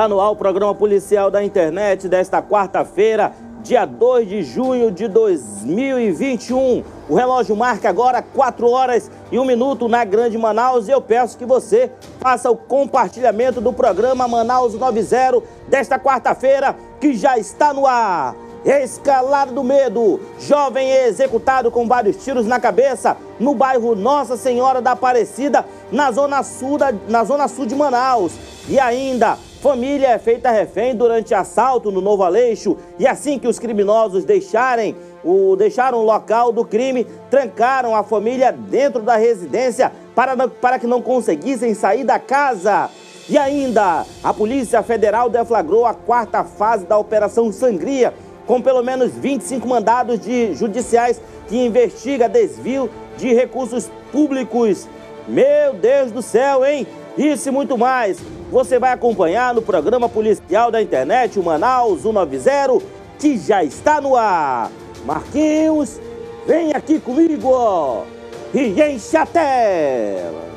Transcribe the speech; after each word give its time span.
Está 0.00 0.08
no 0.08 0.18
ar 0.18 0.30
o 0.30 0.36
programa 0.36 0.74
policial 0.74 1.30
da 1.30 1.44
internet 1.44 2.08
desta 2.08 2.40
quarta-feira, 2.40 3.34
dia 3.62 3.84
2 3.84 4.26
de 4.26 4.42
junho 4.42 4.90
de 4.90 5.06
2021. 5.06 6.82
O 7.06 7.14
relógio 7.14 7.54
marca 7.54 7.90
agora 7.90 8.22
4 8.22 8.66
horas 8.66 9.10
e 9.30 9.38
1 9.38 9.44
minuto 9.44 9.90
na 9.90 10.02
Grande 10.02 10.38
Manaus 10.38 10.88
e 10.88 10.90
eu 10.90 11.02
peço 11.02 11.36
que 11.36 11.44
você 11.44 11.92
faça 12.18 12.50
o 12.50 12.56
compartilhamento 12.56 13.60
do 13.60 13.74
programa 13.74 14.26
Manaus 14.26 14.72
90 14.72 15.42
desta 15.68 15.98
quarta-feira 15.98 16.74
que 16.98 17.12
já 17.12 17.36
está 17.36 17.74
no 17.74 17.86
ar. 17.86 18.34
Escalado 18.64 19.52
do 19.52 19.62
medo, 19.62 20.18
jovem 20.38 20.90
executado 20.90 21.70
com 21.70 21.86
vários 21.86 22.16
tiros 22.24 22.46
na 22.46 22.58
cabeça 22.58 23.18
no 23.38 23.54
bairro 23.54 23.94
Nossa 23.94 24.38
Senhora 24.38 24.80
da 24.80 24.92
Aparecida, 24.92 25.62
na 25.92 26.10
zona 26.10 26.42
sul, 26.42 26.78
da, 26.78 26.90
na 27.06 27.22
zona 27.22 27.46
sul 27.48 27.66
de 27.66 27.74
Manaus. 27.74 28.32
E 28.66 28.78
ainda, 28.78 29.36
família 29.60 30.08
é 30.08 30.18
feita 30.18 30.50
refém 30.50 30.96
durante 30.96 31.34
assalto 31.34 31.90
no 31.90 32.00
Novo 32.00 32.22
Aleixo 32.22 32.78
e 32.98 33.06
assim 33.06 33.38
que 33.38 33.46
os 33.46 33.58
criminosos 33.58 34.24
deixarem 34.24 34.96
o, 35.22 35.54
deixaram 35.54 35.98
o 35.98 36.04
local 36.04 36.50
do 36.50 36.64
crime, 36.64 37.06
trancaram 37.30 37.94
a 37.94 38.02
família 38.02 38.50
dentro 38.50 39.02
da 39.02 39.16
residência 39.16 39.92
para, 40.14 40.48
para 40.48 40.78
que 40.78 40.86
não 40.86 41.02
conseguissem 41.02 41.74
sair 41.74 42.04
da 42.04 42.18
casa. 42.18 42.88
E 43.28 43.36
ainda, 43.36 44.06
a 44.24 44.32
Polícia 44.32 44.82
Federal 44.82 45.28
deflagrou 45.28 45.84
a 45.84 45.92
quarta 45.92 46.42
fase 46.42 46.86
da 46.86 46.96
Operação 46.96 47.52
Sangria, 47.52 48.14
com 48.46 48.62
pelo 48.62 48.82
menos 48.82 49.12
25 49.12 49.68
mandados 49.68 50.18
de 50.18 50.54
judiciais 50.54 51.20
que 51.48 51.66
investiga 51.66 52.30
desvio 52.30 52.88
de 53.18 53.34
recursos 53.34 53.90
públicos. 54.10 54.88
Meu 55.28 55.74
Deus 55.74 56.10
do 56.10 56.22
céu, 56.22 56.64
hein? 56.64 56.86
Isso 57.16 57.50
e 57.50 57.52
muito 57.52 57.76
mais. 57.76 58.18
Você 58.50 58.80
vai 58.80 58.92
acompanhar 58.92 59.54
no 59.54 59.62
programa 59.62 60.08
policial 60.08 60.72
da 60.72 60.82
internet, 60.82 61.38
o 61.38 61.42
Manaus 61.42 62.02
190, 62.02 62.84
que 63.16 63.38
já 63.38 63.62
está 63.62 64.00
no 64.00 64.16
ar. 64.16 64.72
Marquinhos, 65.04 66.00
vem 66.46 66.72
aqui 66.72 66.98
comigo 66.98 68.04
e 68.52 68.82
enche 68.82 69.16
a 69.16 69.24
tela. 69.24 70.49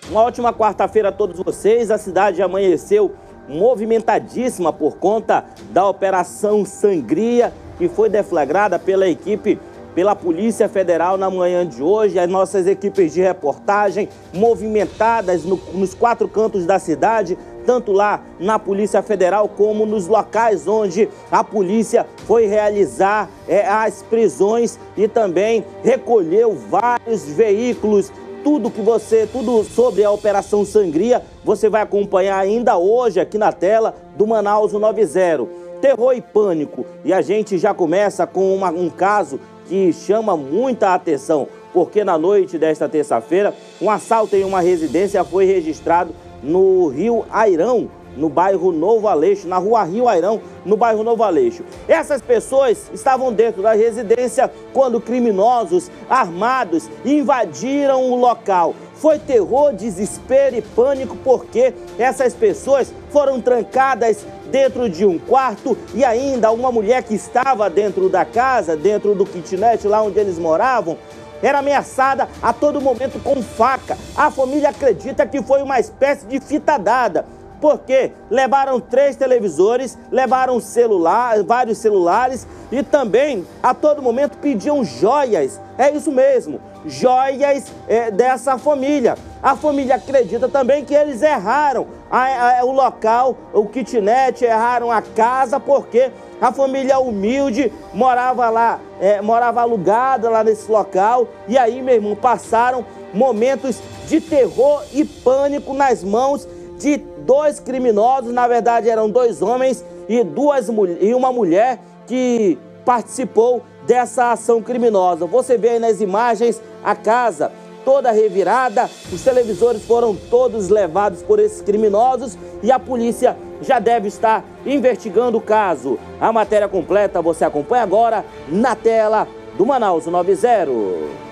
Uma 0.09 0.23
ótima 0.23 0.53
quarta-feira 0.53 1.09
a 1.09 1.13
todos 1.13 1.39
vocês. 1.39 1.91
A 1.91 1.99
cidade 1.99 2.41
amanheceu 2.43 3.17
movimentadíssima 3.49 4.73
por 4.73 4.97
conta 4.97 5.45
da 5.71 5.87
Operação 5.89 6.65
Sangria, 6.65 7.53
que 7.79 7.89
foi 7.89 8.09
deflagrada 8.09 8.79
pela 8.79 9.09
equipe, 9.09 9.59
pela 9.95 10.15
Polícia 10.15 10.69
Federal 10.69 11.17
na 11.17 11.31
manhã 11.31 11.67
de 11.67 11.83
hoje. 11.83 12.19
As 12.19 12.29
nossas 12.29 12.67
equipes 12.67 13.13
de 13.13 13.21
reportagem 13.21 14.09
movimentadas 14.33 15.45
no, 15.45 15.57
nos 15.75 15.95
quatro 15.95 16.29
cantos 16.29 16.65
da 16.65 16.79
cidade, 16.79 17.37
tanto 17.67 17.93
lá 17.93 18.23
na 18.39 18.59
Polícia 18.59 19.03
Federal 19.03 19.49
como 19.49 19.87
nos 19.87 20.07
locais 20.07 20.67
onde 20.67 21.09
a 21.31 21.45
polícia 21.45 22.07
foi 22.27 22.47
realizar 22.47 23.31
é, 23.47 23.67
as 23.67 24.03
prisões 24.03 24.79
e 24.97 25.07
também 25.07 25.65
recolheu 25.83 26.55
vários 26.55 27.25
veículos 27.25 28.13
tudo 28.43 28.71
que 28.71 28.81
você, 28.81 29.27
tudo 29.27 29.65
sobre 29.65 30.05
a 30.05 30.11
Operação 30.11 30.65
Sangria, 30.65 31.23
você 31.45 31.69
vai 31.69 31.83
acompanhar 31.83 32.39
ainda 32.39 32.77
hoje 32.77 33.21
aqui 33.21 33.39
na 33.39 33.53
tela 33.53 33.95
do 34.17 34.27
Manaus 34.27 34.73
90. 34.73 35.47
Terror 35.81 36.13
e 36.15 36.21
pânico. 36.21 36.87
E 37.05 37.13
a 37.13 37.23
gente 37.23 37.59
já 37.59 37.75
começa 37.75 38.27
com 38.27 38.55
uma, 38.55 38.71
um 38.71 38.89
caso 38.89 39.41
que 39.67 39.93
chama 39.93 40.37
muita 40.37 40.95
atenção, 40.95 41.49
porque 41.73 42.05
na 42.05 42.19
noite 42.19 42.59
desta 42.59 42.89
terça-feira, 42.89 43.55
um 43.81 43.91
assalto 43.91 44.37
em 44.37 44.45
uma 44.45 44.61
residência 44.61 45.25
foi 45.25 45.45
registrado 45.45 46.15
no 46.43 46.89
Rio 46.89 47.25
Airão, 47.31 47.89
no 48.17 48.29
bairro 48.29 48.73
Novo 48.73 49.09
Aleixo, 49.09 49.49
na 49.49 49.59
rua 49.59 49.85
Rio 49.85 50.09
Airão, 50.09 50.41
no 50.65 50.77
bairro 50.77 51.03
Novo 51.03 51.23
Aleixo. 51.23 51.65
Essas 51.89 52.21
pessoas 52.21 52.91
estavam 52.93 53.33
dentro 53.33 53.63
da 53.63 53.73
residência 53.73 54.51
quando 54.73 55.01
criminosos 55.01 55.91
armados 56.09 56.89
invadiram 57.05 58.11
o 58.11 58.17
local. 58.17 58.75
Foi 58.95 59.19
terror, 59.19 59.73
desespero 59.73 60.57
e 60.57 60.63
pânico 60.63 61.17
porque 61.25 61.75
essas 61.99 62.35
pessoas 62.35 62.93
foram 63.11 63.41
trancadas 63.41 64.25
dentro 64.51 64.89
de 64.89 65.05
um 65.05 65.19
quarto 65.19 65.77
e 65.95 66.05
ainda 66.05 66.53
uma 66.53 66.71
mulher 66.71 67.03
que 67.03 67.15
estava 67.15 67.69
dentro 67.69 68.09
da 68.09 68.25
casa, 68.25 68.77
dentro 68.77 69.15
do 69.15 69.25
kitnet 69.25 69.89
lá 69.89 70.03
onde 70.03 70.21
eles 70.21 70.39
moravam, 70.39 70.97
era 71.43 71.59
ameaçada 71.59 72.29
a 72.41 72.53
todo 72.53 72.81
momento 72.81 73.21
com 73.21 73.43
faca. 73.43 73.99
A 74.15 74.31
família 74.31 74.69
acredita 74.69 75.27
que 75.27 75.43
foi 75.43 75.63
uma 75.63 75.81
espécie 75.81 76.25
de 76.27 76.39
fita 76.39 76.79
dada 76.79 77.27
porque 77.63 78.11
levaram 78.29 78.81
três 78.81 79.15
televisores, 79.15 79.97
levaram 80.11 80.59
celular, 80.59 81.45
vários 81.45 81.79
celulares 81.79 82.45
e 82.73 82.83
também 82.83 83.47
a 83.63 83.73
todo 83.73 84.03
momento 84.03 84.37
pediam 84.39 84.83
joias. 84.83 85.61
É 85.79 85.89
isso 85.89 86.11
mesmo, 86.11 86.61
joias 86.85 87.73
é, 87.87 88.11
dessa 88.11 88.59
família. 88.59 89.17
A 89.41 89.55
família 89.55 89.95
acredita 89.95 90.49
também 90.49 90.85
que 90.85 90.93
eles 90.93 91.23
erraram 91.23 91.87
a, 92.11 92.59
a, 92.59 92.65
o 92.65 92.73
local, 92.73 93.37
o 93.55 93.65
kitnet, 93.67 94.45
erraram 94.45 94.91
a 94.91 95.01
casa, 95.01 95.61
porque 95.61 96.11
a 96.41 96.51
família 96.51 96.99
humilde 96.99 97.73
morava 97.95 98.51
lá, 98.51 98.81
é, 99.01 99.23
morava 99.23 99.61
alugada 99.61 100.29
lá 100.29 100.43
nesse 100.43 100.69
local. 100.69 101.29
E 101.47 101.57
aí, 101.57 101.81
meu 101.81 101.95
irmão, 101.95 102.17
passaram 102.17 102.85
momentos 103.15 103.81
de 104.09 104.21
terror 104.21 104.83
e 104.93 105.05
pânico 105.05 105.73
nas 105.73 106.03
mãos 106.03 106.49
de 106.83 106.97
dois 106.97 107.61
criminosos, 107.61 108.33
na 108.33 108.47
verdade 108.47 108.91
eram 108.91 109.09
dois 109.09 109.41
homens 109.41 109.85
e, 110.09 110.23
duas, 110.23 110.69
e 111.01 111.15
uma 111.15 111.33
mulher 111.33 111.81
que 112.07 112.59
participou 112.85 113.63
dessa 113.87 114.33
ação 114.33 114.61
criminosa. 114.61 115.27
Você 115.27 115.57
vê 115.57 115.71
aí 115.71 115.79
nas 115.79 116.01
imagens 116.01 116.61
a 116.85 116.95
casa 116.95 117.53
toda 117.85 118.13
revirada, 118.13 118.89
os 119.13 119.23
televisores 119.23 119.83
foram 119.85 120.15
todos 120.15 120.69
levados 120.69 121.23
por 121.23 121.39
esses 121.41 121.63
criminosos 121.63 122.39
e 122.63 122.71
a 122.71 122.79
polícia 122.79 123.37
já 123.61 123.79
deve 123.79 124.09
estar 124.09 124.45
investigando 124.65 125.39
o 125.39 125.41
caso. 125.41 125.99
A 126.21 126.33
matéria 126.33 126.69
completa 126.69 127.23
você 127.23 127.45
acompanha 127.45 127.83
agora 127.83 128.25
na 128.49 128.75
tela 128.77 129.27
do 129.57 129.67
Manaus 129.67 130.07
90. 130.07 131.32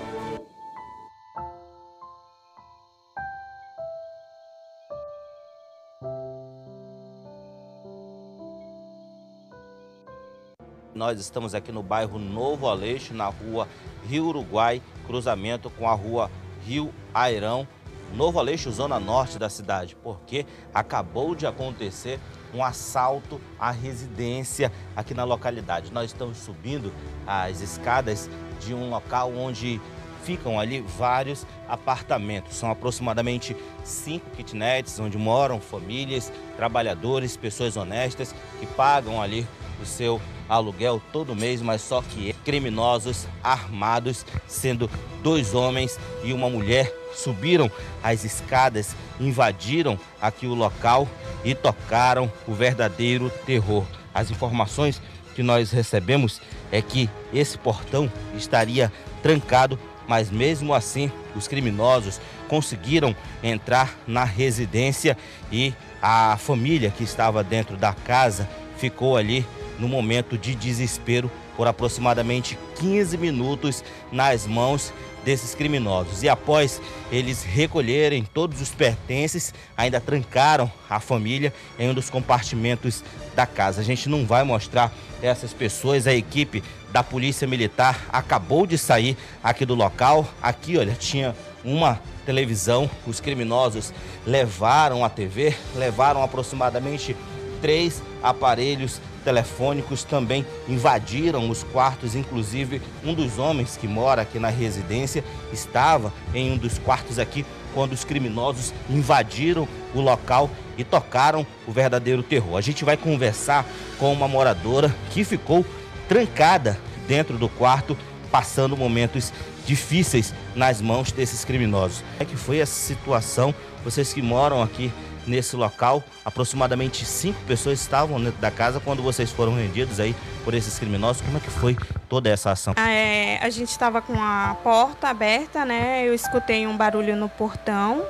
Nós 11.01 11.19
estamos 11.19 11.55
aqui 11.55 11.71
no 11.71 11.81
bairro 11.81 12.19
Novo 12.19 12.67
Aleixo, 12.67 13.11
na 13.11 13.25
rua 13.25 13.67
Rio 14.07 14.27
Uruguai, 14.27 14.79
cruzamento 15.07 15.67
com 15.67 15.89
a 15.89 15.95
rua 15.95 16.29
Rio 16.63 16.93
Airão, 17.11 17.67
Novo 18.13 18.37
Aleixo, 18.37 18.71
zona 18.71 18.99
norte 18.99 19.39
da 19.39 19.49
cidade, 19.49 19.97
porque 20.03 20.45
acabou 20.71 21.33
de 21.33 21.47
acontecer 21.47 22.19
um 22.53 22.63
assalto 22.63 23.41
à 23.59 23.71
residência 23.71 24.71
aqui 24.95 25.15
na 25.15 25.23
localidade. 25.23 25.91
Nós 25.91 26.11
estamos 26.11 26.37
subindo 26.37 26.93
as 27.25 27.61
escadas 27.61 28.29
de 28.59 28.71
um 28.75 28.91
local 28.91 29.33
onde 29.35 29.81
ficam 30.23 30.59
ali 30.59 30.81
vários 30.81 31.47
apartamentos. 31.67 32.57
São 32.57 32.69
aproximadamente 32.69 33.57
cinco 33.83 34.29
kitnets 34.35 34.99
onde 34.99 35.17
moram 35.17 35.59
famílias, 35.59 36.31
trabalhadores, 36.55 37.35
pessoas 37.35 37.75
honestas 37.75 38.35
que 38.59 38.67
pagam 38.67 39.19
ali 39.19 39.47
o 39.81 39.85
seu 39.85 40.21
aluguel 40.51 41.01
todo 41.13 41.33
mês, 41.33 41.61
mas 41.61 41.81
só 41.81 42.01
que 42.01 42.33
criminosos 42.43 43.25
armados, 43.41 44.25
sendo 44.45 44.91
dois 45.23 45.53
homens 45.53 45.97
e 46.25 46.33
uma 46.33 46.49
mulher, 46.49 46.93
subiram 47.15 47.71
as 48.03 48.25
escadas, 48.25 48.93
invadiram 49.17 49.97
aqui 50.21 50.47
o 50.47 50.53
local 50.53 51.07
e 51.45 51.55
tocaram 51.55 52.29
o 52.45 52.53
verdadeiro 52.53 53.29
terror. 53.45 53.85
As 54.13 54.29
informações 54.29 55.01
que 55.33 55.41
nós 55.41 55.71
recebemos 55.71 56.41
é 56.69 56.81
que 56.81 57.09
esse 57.33 57.57
portão 57.57 58.11
estaria 58.35 58.91
trancado, 59.23 59.79
mas 60.05 60.29
mesmo 60.29 60.73
assim 60.73 61.09
os 61.33 61.47
criminosos 61.47 62.19
conseguiram 62.49 63.15
entrar 63.41 63.97
na 64.05 64.25
residência 64.25 65.17
e 65.49 65.73
a 66.01 66.35
família 66.37 66.91
que 66.91 67.05
estava 67.05 67.41
dentro 67.41 67.77
da 67.77 67.93
casa 67.93 68.49
ficou 68.77 69.15
ali 69.15 69.45
no 69.81 69.87
momento 69.87 70.37
de 70.37 70.53
desespero 70.53 71.29
por 71.57 71.67
aproximadamente 71.67 72.57
15 72.79 73.17
minutos 73.17 73.83
nas 74.11 74.45
mãos 74.45 74.93
desses 75.25 75.55
criminosos. 75.55 76.23
E 76.23 76.29
após 76.29 76.79
eles 77.11 77.43
recolherem 77.43 78.23
todos 78.23 78.61
os 78.61 78.69
pertences, 78.69 79.53
ainda 79.75 79.99
trancaram 79.99 80.71
a 80.89 80.99
família 80.99 81.53
em 81.77 81.89
um 81.89 81.93
dos 81.93 82.09
compartimentos 82.09 83.03
da 83.35 83.45
casa. 83.45 83.81
A 83.81 83.83
gente 83.83 84.07
não 84.07 84.25
vai 84.25 84.43
mostrar 84.43 84.93
essas 85.21 85.51
pessoas, 85.51 86.07
a 86.07 86.13
equipe 86.13 86.63
da 86.91 87.03
Polícia 87.03 87.47
Militar 87.47 88.05
acabou 88.11 88.67
de 88.67 88.77
sair 88.77 89.17
aqui 89.43 89.65
do 89.65 89.75
local. 89.75 90.27
Aqui, 90.41 90.77
olha, 90.77 90.93
tinha 90.93 91.35
uma 91.63 91.99
televisão. 92.25 92.89
Os 93.07 93.19
criminosos 93.19 93.93
levaram 94.25 95.03
a 95.03 95.09
TV, 95.09 95.55
levaram 95.75 96.23
aproximadamente 96.23 97.15
três 97.61 98.01
aparelhos 98.23 98.99
telefônicos 99.23 100.03
também 100.03 100.45
invadiram 100.67 101.49
os 101.49 101.63
quartos, 101.63 102.15
inclusive 102.15 102.81
um 103.03 103.13
dos 103.13 103.37
homens 103.37 103.77
que 103.77 103.87
mora 103.87 104.21
aqui 104.21 104.39
na 104.39 104.49
residência 104.49 105.23
estava 105.51 106.13
em 106.33 106.51
um 106.51 106.57
dos 106.57 106.77
quartos 106.77 107.19
aqui 107.19 107.45
quando 107.73 107.93
os 107.93 108.03
criminosos 108.03 108.73
invadiram 108.89 109.67
o 109.93 110.01
local 110.01 110.49
e 110.77 110.83
tocaram 110.83 111.45
o 111.67 111.71
verdadeiro 111.71 112.23
terror. 112.23 112.57
A 112.57 112.61
gente 112.61 112.83
vai 112.83 112.97
conversar 112.97 113.65
com 113.97 114.11
uma 114.11 114.27
moradora 114.27 114.93
que 115.11 115.23
ficou 115.23 115.65
trancada 116.07 116.77
dentro 117.07 117.37
do 117.37 117.47
quarto, 117.47 117.97
passando 118.31 118.75
momentos 118.75 119.31
difíceis 119.65 120.33
nas 120.55 120.81
mãos 120.81 121.11
desses 121.11 121.45
criminosos. 121.45 121.99
Como 121.99 122.15
é 122.21 122.25
que 122.25 122.35
foi 122.35 122.59
essa 122.59 122.73
situação? 122.73 123.53
Vocês 123.83 124.13
que 124.13 124.21
moram 124.21 124.61
aqui 124.61 124.91
nesse 125.25 125.55
local. 125.55 126.03
Aproximadamente 126.23 127.05
cinco 127.05 127.39
pessoas 127.45 127.79
estavam 127.79 128.21
dentro 128.21 128.39
da 128.39 128.51
casa 128.51 128.79
quando 128.79 129.01
vocês 129.01 129.31
foram 129.31 129.55
rendidos 129.55 129.99
aí 129.99 130.15
por 130.43 130.53
esses 130.53 130.77
criminosos. 130.77 131.21
Como 131.21 131.37
é 131.37 131.39
que 131.39 131.49
foi 131.49 131.77
toda 132.09 132.29
essa 132.29 132.51
ação? 132.51 132.73
É, 132.77 133.39
a 133.41 133.49
gente 133.49 133.69
estava 133.69 134.01
com 134.01 134.13
a 134.21 134.55
porta 134.63 135.09
aberta, 135.09 135.65
né? 135.65 136.07
Eu 136.07 136.13
escutei 136.13 136.65
um 136.67 136.75
barulho 136.75 137.15
no 137.15 137.29
portão 137.29 138.03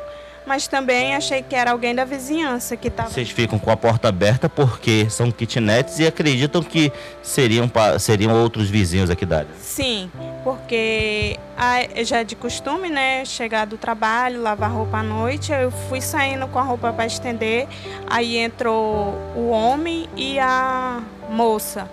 mas 0.45 0.67
também 0.67 1.15
achei 1.15 1.41
que 1.41 1.55
era 1.55 1.71
alguém 1.71 1.93
da 1.93 2.03
vizinhança 2.03 2.75
que 2.75 2.87
estava. 2.87 3.09
Vocês 3.09 3.29
ficam 3.29 3.59
com 3.59 3.69
a 3.69 3.77
porta 3.77 4.09
aberta 4.09 4.49
porque 4.49 5.09
são 5.09 5.31
kitnets 5.31 5.99
e 5.99 6.07
acreditam 6.07 6.63
que 6.63 6.91
seriam, 7.21 7.69
seriam 7.99 8.33
outros 8.41 8.69
vizinhos 8.69 9.09
aqui 9.09 9.25
da 9.25 9.39
área? 9.39 9.49
Sim, 9.61 10.11
porque 10.43 11.37
já 12.03 12.19
é 12.19 12.23
de 12.23 12.35
costume, 12.35 12.89
né? 12.89 13.23
Chegar 13.25 13.65
do 13.65 13.77
trabalho, 13.77 14.41
lavar 14.41 14.71
roupa 14.71 14.97
à 14.97 15.03
noite, 15.03 15.51
eu 15.51 15.71
fui 15.71 16.01
saindo 16.01 16.47
com 16.47 16.59
a 16.59 16.63
roupa 16.63 16.91
para 16.91 17.05
estender, 17.05 17.67
aí 18.09 18.37
entrou 18.37 19.13
o 19.35 19.49
homem 19.49 20.09
e 20.15 20.39
a 20.39 21.01
moça. 21.29 21.87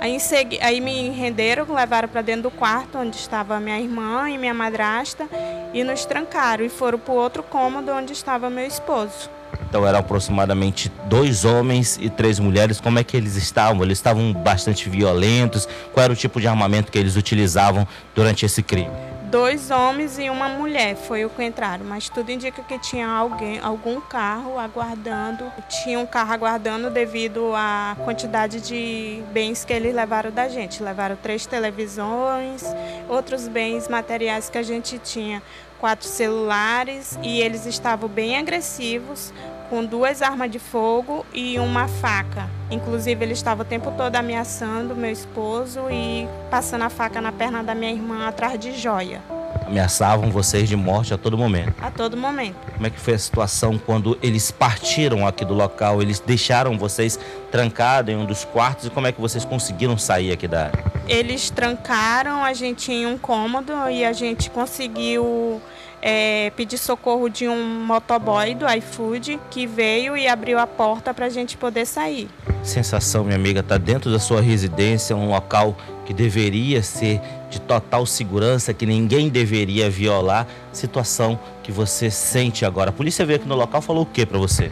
Aí, 0.00 0.20
segui, 0.20 0.58
aí 0.62 0.80
me 0.80 1.10
renderam, 1.10 1.66
levaram 1.74 2.08
para 2.08 2.22
dentro 2.22 2.42
do 2.42 2.50
quarto 2.50 2.98
onde 2.98 3.16
estava 3.16 3.58
minha 3.58 3.80
irmã 3.80 4.30
e 4.30 4.38
minha 4.38 4.54
madrasta 4.54 5.28
e 5.74 5.82
nos 5.82 6.04
trancaram 6.04 6.64
e 6.64 6.68
foram 6.68 6.98
para 6.98 7.12
o 7.12 7.16
outro 7.16 7.42
cômodo 7.42 7.90
onde 7.90 8.12
estava 8.12 8.48
meu 8.48 8.64
esposo. 8.64 9.28
Então 9.68 9.86
eram 9.86 9.98
aproximadamente 9.98 10.90
dois 11.06 11.44
homens 11.44 11.98
e 12.00 12.08
três 12.08 12.38
mulheres. 12.38 12.80
Como 12.80 12.98
é 12.98 13.04
que 13.04 13.16
eles 13.16 13.34
estavam? 13.34 13.82
Eles 13.82 13.98
estavam 13.98 14.32
bastante 14.32 14.88
violentos? 14.88 15.68
Qual 15.92 16.04
era 16.04 16.12
o 16.12 16.16
tipo 16.16 16.40
de 16.40 16.46
armamento 16.46 16.92
que 16.92 16.98
eles 16.98 17.16
utilizavam 17.16 17.86
durante 18.14 18.46
esse 18.46 18.62
crime? 18.62 19.07
Dois 19.30 19.70
homens 19.70 20.18
e 20.18 20.30
uma 20.30 20.48
mulher 20.48 20.96
foi 20.96 21.24
o 21.24 21.30
que 21.30 21.44
entraram, 21.44 21.84
mas 21.84 22.08
tudo 22.08 22.30
indica 22.30 22.62
que 22.62 22.78
tinha 22.78 23.06
alguém, 23.06 23.58
algum 23.60 24.00
carro 24.00 24.58
aguardando, 24.58 25.52
tinha 25.68 25.98
um 25.98 26.06
carro 26.06 26.32
aguardando 26.32 26.90
devido 26.90 27.52
à 27.54 27.96
quantidade 28.04 28.60
de 28.60 29.22
bens 29.30 29.64
que 29.64 29.72
eles 29.72 29.94
levaram 29.94 30.30
da 30.30 30.48
gente. 30.48 30.82
Levaram 30.82 31.16
três 31.16 31.44
televisões, 31.46 32.64
outros 33.08 33.46
bens 33.48 33.86
materiais 33.86 34.48
que 34.48 34.56
a 34.56 34.62
gente 34.62 34.98
tinha, 34.98 35.42
quatro 35.78 36.06
celulares 36.06 37.18
e 37.22 37.40
eles 37.40 37.66
estavam 37.66 38.08
bem 38.08 38.38
agressivos, 38.38 39.32
com 39.68 39.84
duas 39.84 40.22
armas 40.22 40.50
de 40.50 40.58
fogo 40.58 41.24
e 41.32 41.58
uma 41.58 41.88
faca. 41.88 42.48
Inclusive, 42.70 43.24
ele 43.24 43.32
estava 43.32 43.62
o 43.62 43.64
tempo 43.64 43.90
todo 43.92 44.16
ameaçando 44.16 44.94
meu 44.94 45.10
esposo 45.10 45.80
e 45.90 46.26
passando 46.50 46.82
a 46.82 46.90
faca 46.90 47.20
na 47.20 47.32
perna 47.32 47.62
da 47.62 47.74
minha 47.74 47.92
irmã 47.92 48.26
atrás 48.26 48.58
de 48.58 48.72
joia. 48.78 49.20
Ameaçavam 49.66 50.30
vocês 50.30 50.68
de 50.68 50.76
morte 50.76 51.12
a 51.12 51.18
todo 51.18 51.36
momento? 51.36 51.74
A 51.80 51.90
todo 51.90 52.16
momento. 52.16 52.56
Como 52.72 52.86
é 52.86 52.90
que 52.90 52.98
foi 52.98 53.14
a 53.14 53.18
situação 53.18 53.78
quando 53.78 54.18
eles 54.22 54.50
partiram 54.50 55.26
aqui 55.26 55.44
do 55.44 55.52
local? 55.52 56.00
Eles 56.00 56.20
deixaram 56.20 56.78
vocês 56.78 57.18
trancados 57.50 58.12
em 58.12 58.16
um 58.16 58.24
dos 58.24 58.44
quartos 58.44 58.86
e 58.86 58.90
como 58.90 59.06
é 59.06 59.12
que 59.12 59.20
vocês 59.20 59.44
conseguiram 59.44 59.98
sair 59.98 60.32
aqui 60.32 60.48
da 60.48 60.66
área? 60.66 60.84
Eles 61.06 61.50
trancaram 61.50 62.42
a 62.42 62.52
gente 62.52 62.92
em 62.92 63.06
um 63.06 63.18
cômodo 63.18 63.72
e 63.90 64.04
a 64.04 64.12
gente 64.12 64.50
conseguiu 64.50 65.60
é, 66.00 66.50
pedir 66.56 66.78
socorro 66.78 67.28
de 67.28 67.48
um 67.48 67.84
motoboy 67.84 68.54
do 68.54 68.66
iFood 68.68 69.40
que 69.50 69.66
veio 69.66 70.16
e 70.16 70.28
abriu 70.28 70.58
a 70.58 70.66
porta 70.66 71.12
para 71.12 71.26
a 71.26 71.28
gente 71.28 71.56
poder 71.56 71.86
sair. 71.86 72.28
Sensação, 72.62 73.24
minha 73.24 73.36
amiga, 73.36 73.62
tá 73.62 73.78
dentro 73.78 74.10
da 74.10 74.18
sua 74.18 74.40
residência, 74.40 75.16
um 75.16 75.28
local 75.28 75.76
que 76.04 76.14
deveria 76.14 76.82
ser 76.82 77.20
de 77.50 77.60
total 77.60 78.06
segurança, 78.06 78.72
que 78.72 78.86
ninguém 78.86 79.28
deveria 79.28 79.90
violar. 79.90 80.46
Situação 80.72 81.38
que 81.62 81.72
você 81.72 82.10
sente 82.10 82.64
agora. 82.64 82.90
A 82.90 82.92
polícia 82.92 83.24
veio 83.26 83.38
aqui 83.38 83.48
no 83.48 83.56
local, 83.56 83.80
falou 83.82 84.02
o 84.02 84.06
que 84.06 84.24
para 84.24 84.38
você? 84.38 84.70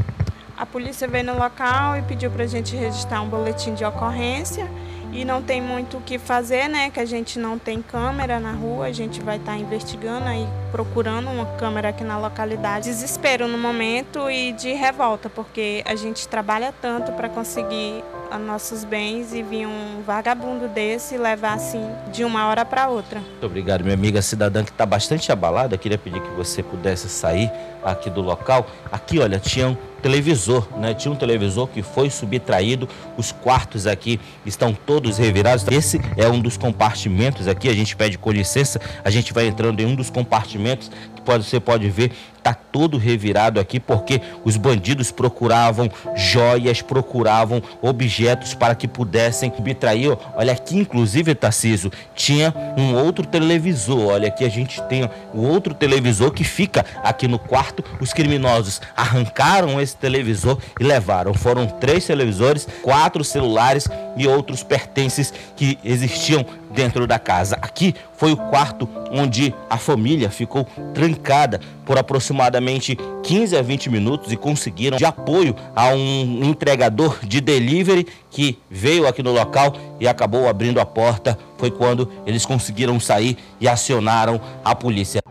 A 0.56 0.64
polícia 0.64 1.06
veio 1.06 1.24
no 1.24 1.38
local 1.38 1.98
e 1.98 2.02
pediu 2.02 2.30
para 2.30 2.44
a 2.44 2.46
gente 2.46 2.74
registrar 2.74 3.20
um 3.20 3.28
boletim 3.28 3.74
de 3.74 3.84
ocorrência 3.84 4.66
e 5.12 5.24
não 5.24 5.42
tem 5.42 5.60
muito 5.60 5.98
o 5.98 6.00
que 6.00 6.18
fazer, 6.18 6.68
né? 6.68 6.90
Que 6.90 7.00
a 7.00 7.04
gente 7.04 7.38
não 7.38 7.58
tem 7.58 7.82
câmera 7.82 8.38
na 8.38 8.52
rua, 8.52 8.86
a 8.86 8.92
gente 8.92 9.20
vai 9.20 9.36
estar 9.36 9.52
tá 9.52 9.58
investigando 9.58 10.26
aí, 10.26 10.46
procurando 10.70 11.30
uma 11.30 11.46
câmera 11.56 11.88
aqui 11.90 12.04
na 12.04 12.18
localidade. 12.18 12.86
Desespero 12.86 13.48
no 13.48 13.58
momento 13.58 14.30
e 14.30 14.52
de 14.52 14.72
revolta, 14.72 15.28
porque 15.28 15.82
a 15.84 15.94
gente 15.94 16.28
trabalha 16.28 16.72
tanto 16.80 17.12
para 17.12 17.28
conseguir 17.28 18.02
nossos 18.38 18.82
bens 18.84 19.32
e 19.32 19.42
vir 19.42 19.66
um 19.66 20.02
vagabundo 20.04 20.66
desse 20.66 21.16
levar 21.16 21.54
assim 21.54 21.88
de 22.12 22.24
uma 22.24 22.48
hora 22.48 22.64
para 22.64 22.88
outra. 22.88 23.20
Muito 23.20 23.46
obrigado, 23.46 23.82
minha 23.82 23.94
amiga 23.94 24.20
cidadã 24.20 24.64
que 24.64 24.70
está 24.70 24.84
bastante 24.84 25.30
abalada. 25.30 25.78
Queria 25.78 25.96
pedir 25.96 26.20
que 26.20 26.30
você 26.30 26.62
pudesse 26.62 27.08
sair 27.08 27.50
aqui 27.84 28.10
do 28.10 28.20
local. 28.20 28.66
Aqui, 28.90 29.18
olha, 29.20 29.38
tinha 29.38 29.68
um 29.68 29.76
televisor, 30.02 30.68
né? 30.78 30.94
Tinha 30.94 31.12
um 31.12 31.16
televisor 31.16 31.66
que 31.68 31.82
foi 31.82 32.10
subtraído. 32.10 32.88
Os 33.16 33.32
quartos 33.32 33.86
aqui 33.86 34.20
estão 34.44 34.72
todos 34.72 35.18
revirados. 35.18 35.66
Esse 35.68 36.00
é 36.16 36.28
um 36.28 36.40
dos 36.40 36.56
compartimentos 36.56 37.48
aqui. 37.48 37.68
A 37.68 37.74
gente 37.74 37.96
pede 37.96 38.18
com 38.18 38.30
licença. 38.30 38.80
A 39.04 39.10
gente 39.10 39.32
vai 39.32 39.46
entrando 39.46 39.80
em 39.80 39.86
um 39.86 39.94
dos 39.94 40.10
compartimentos 40.10 40.90
que 41.14 41.22
pode, 41.22 41.44
você 41.44 41.60
pode 41.60 41.88
ver 41.88 42.12
tá 42.46 42.54
todo 42.54 42.96
revirado 42.96 43.58
aqui 43.58 43.80
porque 43.80 44.20
os 44.44 44.56
bandidos 44.56 45.10
procuravam 45.10 45.90
joias, 46.14 46.80
procuravam 46.80 47.60
objetos 47.82 48.54
para 48.54 48.74
que 48.74 48.86
pudessem 48.86 49.52
subtrair. 49.54 50.16
Olha 50.36 50.52
aqui, 50.52 50.78
inclusive, 50.78 51.34
Tarciso, 51.34 51.90
tinha 52.14 52.54
um 52.76 52.94
outro 52.94 53.26
televisor. 53.26 54.12
Olha 54.12 54.28
aqui 54.28 54.44
a 54.44 54.48
gente 54.48 54.80
tem 54.82 55.10
o 55.34 55.40
outro 55.40 55.74
televisor 55.74 56.30
que 56.30 56.44
fica 56.44 56.84
aqui 57.02 57.26
no 57.26 57.38
quarto. 57.38 57.82
Os 58.00 58.12
criminosos 58.12 58.80
arrancaram 58.96 59.80
esse 59.80 59.96
televisor 59.96 60.58
e 60.78 60.84
levaram. 60.84 61.34
Foram 61.34 61.66
três 61.66 62.06
televisores, 62.06 62.68
quatro 62.82 63.24
celulares 63.24 63.88
e 64.16 64.28
outros 64.28 64.62
pertences 64.62 65.32
que 65.56 65.78
existiam 65.84 66.46
dentro 66.76 67.06
da 67.06 67.18
casa. 67.18 67.56
Aqui 67.62 67.94
foi 68.18 68.32
o 68.32 68.36
quarto 68.36 68.86
onde 69.10 69.52
a 69.68 69.78
família 69.78 70.28
ficou 70.28 70.66
trancada 70.92 71.58
por 71.86 71.96
aproximadamente 71.98 72.96
15 73.22 73.56
a 73.56 73.62
20 73.62 73.88
minutos 73.88 74.30
e 74.30 74.36
conseguiram 74.36 74.98
de 74.98 75.04
apoio 75.06 75.56
a 75.74 75.88
um 75.88 76.44
entregador 76.44 77.18
de 77.24 77.40
delivery 77.40 78.06
que 78.30 78.58
veio 78.70 79.08
aqui 79.08 79.22
no 79.22 79.32
local 79.32 79.74
e 79.98 80.06
acabou 80.06 80.46
abrindo 80.46 80.78
a 80.78 80.84
porta. 80.84 81.38
Foi 81.56 81.70
quando 81.70 82.12
eles 82.26 82.44
conseguiram 82.44 83.00
sair 83.00 83.38
e 83.58 83.66
acionaram 83.66 84.38
a 84.62 84.74
polícia. 84.74 85.22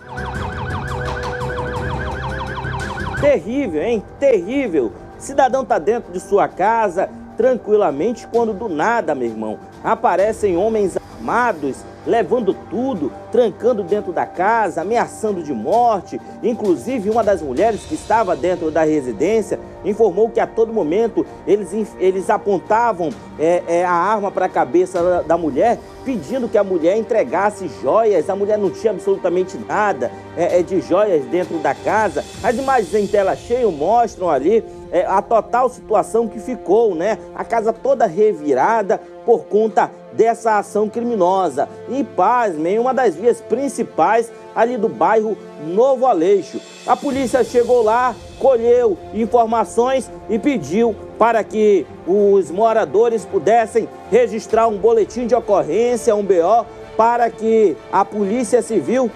Terrível, 3.21 3.83
hein? 3.83 4.03
Terrível. 4.19 4.91
Cidadão 5.19 5.63
tá 5.63 5.77
dentro 5.77 6.11
de 6.11 6.19
sua 6.19 6.47
casa 6.47 7.07
tranquilamente 7.37 8.27
quando 8.27 8.53
do 8.53 8.69
nada, 8.69 9.13
meu 9.13 9.27
irmão, 9.27 9.59
aparecem 9.85 10.57
homens 10.57 10.97
armados, 10.97 11.77
levando 12.07 12.55
tudo, 12.69 13.11
trancando 13.31 13.83
dentro 13.83 14.11
da 14.11 14.25
casa, 14.25 14.81
ameaçando 14.81 15.43
de 15.43 15.53
morte. 15.53 16.19
Inclusive, 16.43 17.09
uma 17.09 17.23
das 17.23 17.41
mulheres 17.41 17.81
que 17.81 17.93
estava 17.93 18.35
dentro 18.35 18.71
da 18.71 18.83
residência 18.83 19.59
informou 19.83 20.29
que 20.29 20.39
a 20.39 20.47
todo 20.47 20.73
momento 20.73 21.25
eles, 21.45 21.71
eles 21.99 22.29
apontavam 22.29 23.09
é, 23.39 23.63
é, 23.67 23.85
a 23.85 23.91
arma 23.91 24.31
para 24.31 24.45
a 24.45 24.49
cabeça 24.49 25.01
da, 25.01 25.21
da, 25.21 25.37
mulher, 25.37 25.79
pedindo 26.03 26.49
que 26.49 26.57
a 26.57 26.63
mulher 26.63 26.97
entregasse 26.97 27.69
joias. 27.81 28.29
A 28.29 28.35
mulher 28.35 28.57
não 28.57 28.69
tinha 28.69 28.91
absolutamente 28.91 29.57
nada 29.57 30.11
é, 30.35 30.59
é 30.59 30.63
de 30.63 30.81
joias 30.81 31.25
dentro 31.25 31.57
da 31.59 31.73
casa. 31.73 32.23
As 32.43 32.55
imagens 32.55 32.93
em 32.93 33.07
tela 33.07 33.35
cheia 33.35 33.69
mostram 33.69 34.29
ali 34.29 34.63
é, 34.91 35.05
a 35.05 35.21
total 35.21 35.69
situação 35.69 36.27
que 36.27 36.39
ficou, 36.39 36.95
né? 36.95 37.17
A 37.35 37.43
casa 37.43 37.73
toda 37.73 38.05
revirada 38.05 39.01
por 39.25 39.45
conta 39.45 39.91
dessa 40.13 40.57
ação 40.57 40.87
criminosa. 40.87 41.67
E 41.89 42.03
pasmem, 42.03 42.79
uma 42.79 42.93
das 42.93 43.15
vias 43.15 43.41
principais 43.41 44.31
ali 44.55 44.77
do 44.77 44.87
bairro 44.87 45.37
Novo 45.65 46.05
Aleixo. 46.05 46.61
A 46.85 46.95
polícia 46.95 47.43
chegou 47.43 47.83
lá, 47.83 48.15
colheu 48.39 48.97
informações 49.13 50.09
e 50.29 50.37
pediu 50.37 50.95
para 51.17 51.43
que 51.43 51.85
os 52.07 52.51
moradores 52.51 53.25
pudessem 53.25 53.89
registrar 54.11 54.67
um 54.67 54.77
boletim 54.77 55.25
de 55.25 55.35
ocorrência, 55.35 56.15
um 56.15 56.23
BO, 56.23 56.65
para 56.95 57.29
que 57.29 57.75
a 57.91 58.05
Polícia 58.05 58.61
Civil 58.61 59.09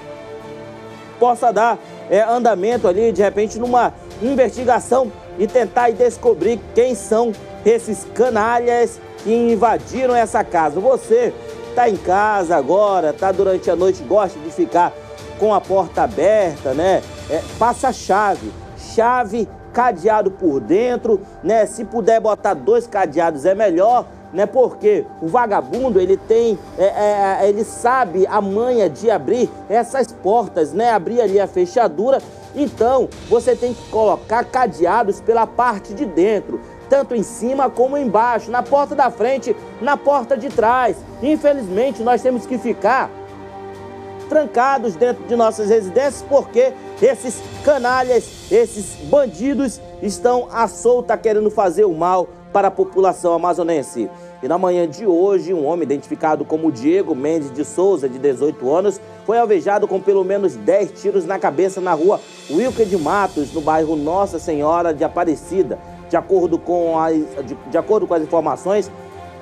possa 1.20 1.51
dar 1.51 1.78
é, 2.10 2.22
andamento 2.22 2.88
ali, 2.88 3.12
de 3.12 3.22
repente, 3.22 3.60
numa 3.60 3.94
investigação 4.22 5.12
e 5.38 5.48
tentar 5.48 5.92
descobrir 5.92 6.60
quem 6.74 6.96
são 6.96 7.32
esses 7.66 8.06
canalhas 8.13 9.00
que 9.23 9.33
invadiram 9.33 10.15
essa 10.15 10.43
casa. 10.43 10.79
Você 10.79 11.33
está 11.69 11.89
em 11.89 11.97
casa 11.97 12.55
agora, 12.55 13.11
está 13.11 13.31
durante 13.31 13.69
a 13.69 13.75
noite, 13.75 14.03
gosta 14.03 14.39
de 14.39 14.51
ficar 14.51 14.93
com 15.39 15.53
a 15.53 15.61
porta 15.61 16.03
aberta, 16.03 16.73
né? 16.73 17.01
É, 17.29 17.41
passa 17.57 17.93
chave, 17.93 18.51
chave 18.77 19.47
cadeado 19.71 20.31
por 20.31 20.59
dentro, 20.59 21.21
né? 21.43 21.65
Se 21.65 21.85
puder 21.85 22.19
botar 22.19 22.53
dois 22.53 22.88
cadeados 22.88 23.45
é 23.45 23.55
melhor, 23.55 24.05
né? 24.33 24.45
Porque 24.45 25.05
o 25.21 25.27
vagabundo 25.27 25.99
ele 25.99 26.17
tem, 26.17 26.57
é, 26.77 26.85
é, 26.85 27.47
ele 27.47 27.63
sabe 27.63 28.27
a 28.27 28.41
manha 28.41 28.89
de 28.89 29.09
abrir 29.09 29.49
essas 29.69 30.11
portas, 30.11 30.73
né? 30.73 30.91
Abrir 30.91 31.21
ali 31.21 31.39
a 31.39 31.47
fechadura 31.47 32.19
então, 32.55 33.07
você 33.29 33.55
tem 33.55 33.73
que 33.73 33.89
colocar 33.89 34.43
cadeados 34.43 35.21
pela 35.21 35.45
parte 35.45 35.93
de 35.93 36.05
dentro, 36.05 36.59
tanto 36.89 37.15
em 37.15 37.24
cima 37.24 37.69
como 37.69 37.98
embaixo, 37.98 38.50
na 38.50 38.63
porta 38.63 38.96
da 38.96 39.12
frente, 39.12 39.55
na 39.81 39.96
porta 39.96 40.36
de 40.36 40.50
trás. 40.50 40.98
Infelizmente, 41.22 42.01
nós 42.01 42.22
temos 42.22 42.46
que 42.46 42.58
ficar 42.58 43.10
trancados 44.27 44.96
dentro 44.96 45.24
de 45.25 45.36
nossas 45.36 45.69
residências 45.69 46.24
porque 46.29 46.74
esses 47.01 47.41
canalhas, 47.63 48.51
esses 48.51 48.96
bandidos 49.05 49.81
estão 50.01 50.48
à 50.51 50.67
solta 50.67 51.17
querendo 51.17 51.50
fazer 51.50 51.86
o 51.86 51.93
mal 51.93 52.27
para 52.53 52.67
a 52.67 52.72
população 52.72 53.34
amazonense. 53.34 54.10
E 54.41 54.48
na 54.48 54.58
manhã 54.58 54.88
de 54.88 55.05
hoje, 55.05 55.53
um 55.53 55.65
homem 55.65 55.84
identificado 55.84 56.46
como 56.46 56.72
Diego 56.72 57.13
Mendes 57.13 57.51
de 57.51 57.65
Souza, 57.65 58.08
de 58.08 58.17
18 58.17 58.74
anos, 58.74 59.01
foi 59.25 59.38
alvejado 59.38 59.88
com 59.88 60.00
pelo 60.00 60.24
menos 60.24 60.55
10 60.55 61.01
tiros 61.01 61.25
na 61.25 61.38
cabeça 61.38 61.81
na 61.81 61.93
rua 61.93 62.22
Wilker 62.50 62.86
de 62.86 62.98
Matos, 62.98 63.53
no 63.53 63.62
bairro 63.62 63.96
Nossa 63.96 64.39
Senhora 64.39 64.93
de 64.93 65.03
Aparecida. 65.03 65.77
De 66.10 66.18
acordo 66.18 66.58
com 66.58 67.00
as, 67.00 67.16
de, 67.46 67.56
de 67.70 67.78
acordo 67.78 68.08
com 68.08 68.13
as 68.13 68.24
informações 68.24 68.92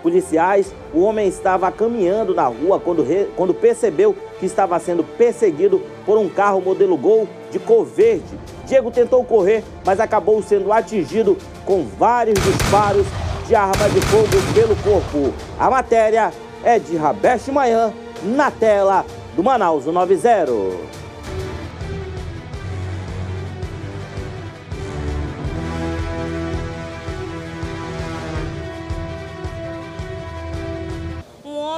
policiais, 0.01 0.73
o 0.93 1.01
homem 1.01 1.27
estava 1.27 1.71
caminhando 1.71 2.33
na 2.35 2.45
rua 2.45 2.79
quando, 2.79 3.03
re, 3.03 3.27
quando 3.35 3.53
percebeu 3.53 4.15
que 4.39 4.45
estava 4.45 4.79
sendo 4.79 5.03
perseguido 5.03 5.81
por 6.05 6.17
um 6.17 6.29
carro 6.29 6.61
modelo 6.61 6.95
Gol 6.97 7.27
de 7.51 7.59
cor 7.59 7.85
verde. 7.85 8.37
Diego 8.65 8.91
tentou 8.91 9.23
correr, 9.23 9.63
mas 9.85 9.99
acabou 9.99 10.41
sendo 10.43 10.71
atingido 10.71 11.37
com 11.65 11.83
vários 11.83 12.39
disparos 12.41 13.05
de 13.47 13.55
arma 13.55 13.89
de 13.89 14.01
fogo 14.01 14.27
pelo 14.53 14.75
corpo. 14.77 15.33
A 15.57 15.69
matéria 15.69 16.31
é 16.63 16.77
de 16.77 16.95
Rabeste 16.97 17.51
Manhã, 17.51 17.93
na 18.23 18.51
tela 18.51 19.05
do 19.35 19.43
Manaus 19.43 19.85
90. 19.85 20.96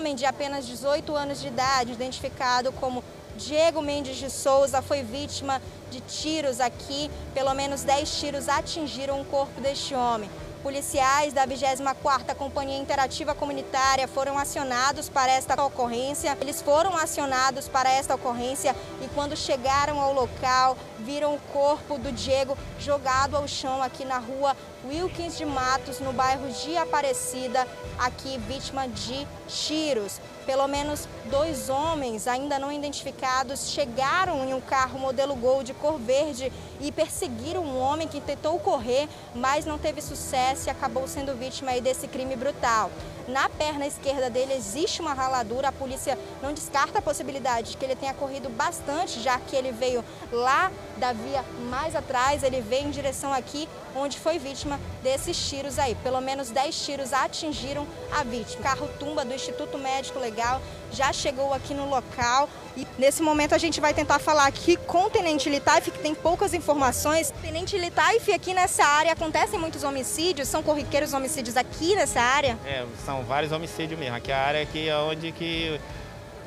Homem 0.09 0.15
de 0.15 0.25
apenas 0.25 0.65
18 0.65 1.15
anos 1.15 1.39
de 1.39 1.47
idade, 1.47 1.91
identificado 1.91 2.71
como 2.71 3.03
Diego 3.37 3.79
Mendes 3.81 4.17
de 4.17 4.29
Souza, 4.29 4.81
foi 4.81 5.03
vítima 5.03 5.61
de 5.91 6.01
tiros 6.01 6.59
aqui. 6.59 7.11
Pelo 7.33 7.53
menos 7.53 7.83
10 7.83 8.19
tiros 8.19 8.49
atingiram 8.49 9.21
o 9.21 9.25
corpo 9.25 9.61
deste 9.61 9.93
homem. 9.93 10.29
Policiais 10.63 11.31
da 11.31 11.47
24ª 11.47 12.35
Companhia 12.35 12.77
Interativa 12.77 13.33
Comunitária 13.35 14.07
foram 14.07 14.37
acionados 14.37 15.07
para 15.07 15.31
esta 15.31 15.63
ocorrência. 15.63 16.35
Eles 16.41 16.61
foram 16.61 16.97
acionados 16.97 17.67
para 17.69 17.89
esta 17.91 18.15
ocorrência 18.15 18.75
e 19.01 19.07
quando 19.09 19.37
chegaram 19.37 20.01
ao 20.01 20.11
local, 20.11 20.75
viram 20.99 21.35
o 21.35 21.39
corpo 21.53 21.97
do 21.97 22.11
Diego 22.11 22.57
jogado 22.79 23.37
ao 23.37 23.47
chão 23.47 23.81
aqui 23.81 24.03
na 24.03 24.17
rua 24.17 24.57
Wilkins 24.86 25.38
de 25.38 25.45
Matos, 25.45 26.00
no 26.00 26.13
bairro 26.13 26.48
de 26.50 26.77
Aparecida, 26.77 27.67
aqui 27.98 28.38
vítima 28.48 28.88
de 28.88 29.27
tiros. 29.48 30.21
Pelo 30.45 30.67
menos 30.67 31.07
dois 31.29 31.69
homens 31.69 32.27
ainda 32.27 32.57
não 32.57 32.71
identificados 32.71 33.69
chegaram 33.69 34.48
em 34.48 34.53
um 34.53 34.62
carro 34.62 34.98
modelo 34.98 35.36
Gol 35.36 35.63
de 35.63 35.74
cor 35.74 36.00
verde 36.00 36.51
e 36.79 36.91
perseguiram 36.91 37.63
um 37.63 37.79
homem 37.79 38.07
que 38.07 38.21
tentou 38.21 38.57
correr, 38.59 39.07
mas 39.36 39.65
não 39.65 39.77
teve 39.77 40.01
sucesso 40.01 40.67
e 40.67 40.71
acabou 40.71 41.07
sendo 41.07 41.36
vítima 41.36 41.79
desse 41.81 42.07
crime 42.07 42.36
brutal. 42.36 42.89
Na 43.29 43.48
perna 43.48 43.86
esquerda 43.86 44.27
dele 44.27 44.53
existe 44.53 45.01
uma 45.01 45.13
raladura, 45.13 45.67
a 45.67 45.71
polícia 45.71 46.17
não 46.41 46.51
descarta 46.51 46.98
a 46.98 47.01
possibilidade 47.01 47.71
de 47.71 47.77
que 47.77 47.86
ele 47.86 47.95
tenha 47.95 48.13
corrido 48.13 48.50
bastante, 48.50 49.19
já 49.19 49.39
que 49.39 49.55
ele 49.55 49.71
veio 49.71 50.03
lá 50.31 50.71
da 50.98 51.13
via 51.13 51.45
mais 51.69 51.95
atrás, 51.95 52.41
ele 52.41 52.59
veio 52.59 52.88
em 52.88 52.89
direção 52.89 53.31
aqui, 53.31 53.69
onde 53.95 54.17
foi 54.17 54.39
vítima 54.39 54.79
desses 55.03 55.38
tiros 55.48 55.77
aí. 55.77 55.93
Pelo 55.95 56.19
menos 56.21 56.50
10 56.50 56.83
tiros 56.83 57.13
atingiram 57.13 57.86
a 58.12 58.24
vítima. 58.24 58.63
Carro 58.63 58.89
tumba 59.00 59.24
do 59.24 59.33
Instituto 59.33 59.77
Médico 59.77 60.17
Legal 60.17 60.59
já 60.91 61.13
chegou 61.13 61.53
aqui 61.53 61.74
no 61.74 61.89
local 61.89 62.50
e 62.75 62.88
nesse 62.98 63.22
momento 63.22 63.53
a 63.53 63.58
gente 63.58 63.81
vai 63.81 63.93
tentar 63.93 64.19
falar 64.19 64.46
aqui 64.46 64.77
com 64.77 65.05
o 65.05 65.10
Tenente 65.10 65.50
Litaif, 65.50 65.91
que 65.91 66.00
tem 66.00 66.15
poucas 66.15 66.53
informações. 66.53 67.34
Tenente 67.41 67.77
Litaif, 67.77 68.31
aqui 68.31 68.53
nessa 68.53 68.86
área 68.86 69.12
acontecem 69.12 69.60
muitos 69.60 69.84
homicídios? 69.84 70.48
São 70.48 70.63
corriqueiros 70.63 71.13
homicídios 71.13 71.58
aqui 71.58 71.96
nessa 71.96 72.22
área? 72.22 72.58
É, 72.65 72.86
são 73.05 73.24
vários 73.24 73.51
homicídios 73.51 74.00
mesmo. 74.00 74.15
Aqui 74.15 74.31
é 74.31 74.36
a 74.36 74.41
área 74.41 74.65
que 74.65 74.88
é 74.88 74.98
onde 74.98 75.31
que 75.31 75.79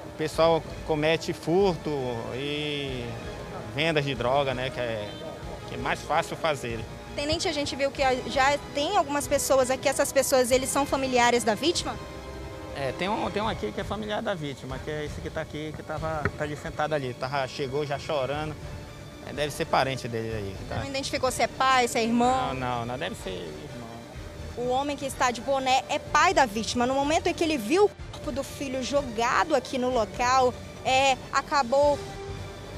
o 0.07 0.17
pessoal 0.17 0.63
comete 0.87 1.33
furto 1.33 1.91
e 2.35 3.05
vendas 3.75 4.05
de 4.05 4.15
droga, 4.15 4.55
né? 4.55 4.71
Que 4.71 4.81
é, 4.81 5.09
que 5.69 5.75
é 5.75 5.79
mais 5.79 6.01
fácil 6.01 6.37
fazer. 6.37 6.81
Tenente, 7.15 7.47
a 7.47 7.53
gente 7.53 7.77
viu 7.77 7.91
que 7.91 8.03
já 8.29 8.59
tem 8.75 8.97
algumas 8.97 9.29
pessoas 9.29 9.71
aqui, 9.71 9.89
essas 9.89 10.11
pessoas, 10.13 10.51
eles 10.51 10.71
são 10.71 10.87
familiares 10.87 11.45
da 11.45 11.55
vítima? 11.55 11.95
É, 12.76 12.93
tem 12.93 13.09
um, 13.09 13.31
tem 13.31 13.43
um 13.43 13.49
aqui 13.49 13.71
que 13.71 13.81
é 13.81 13.85
familiar 13.85 14.23
da 14.23 14.35
vítima, 14.35 14.79
que 14.79 14.91
é 14.91 15.05
esse 15.05 15.21
que 15.21 15.29
está 15.29 15.43
aqui, 15.43 15.73
que 15.75 15.83
estava 15.83 16.23
tá 16.37 16.45
ali 16.45 16.57
sentado 16.57 16.95
ali. 16.95 17.14
Tava, 17.14 17.47
chegou 17.47 17.85
já 17.85 17.99
chorando, 17.99 18.55
É, 19.26 19.33
deve 19.33 19.52
ser 19.52 19.67
parente 19.67 20.09
dele 20.09 20.35
aí. 20.35 20.57
Tá? 20.69 20.76
Não 20.76 20.87
identificou 20.87 21.31
se 21.31 21.43
é 21.43 21.47
pai, 21.47 21.87
se 21.87 21.99
é 21.99 22.02
irmão? 22.02 22.55
Não, 22.55 22.55
não, 22.55 22.87
não 22.87 22.99
deve 22.99 23.14
ser 23.14 23.31
irmão. 23.31 23.88
O 24.57 24.69
homem 24.69 24.97
que 24.97 25.07
está 25.07 25.31
de 25.31 25.41
boné 25.41 25.85
é 25.88 25.99
pai 25.99 26.35
da 26.35 26.45
vítima. 26.45 26.87
No 26.87 26.95
momento 26.95 27.29
em 27.29 27.35
que 27.35 27.45
ele 27.45 27.57
viu 27.57 27.85
o 27.85 27.91
corpo 28.12 28.33
do 28.33 28.43
filho 28.43 28.83
jogado 28.83 29.55
aqui 29.55 29.79
no 29.79 29.91
local, 29.91 30.52
é, 30.85 31.17
acabou 31.33 31.99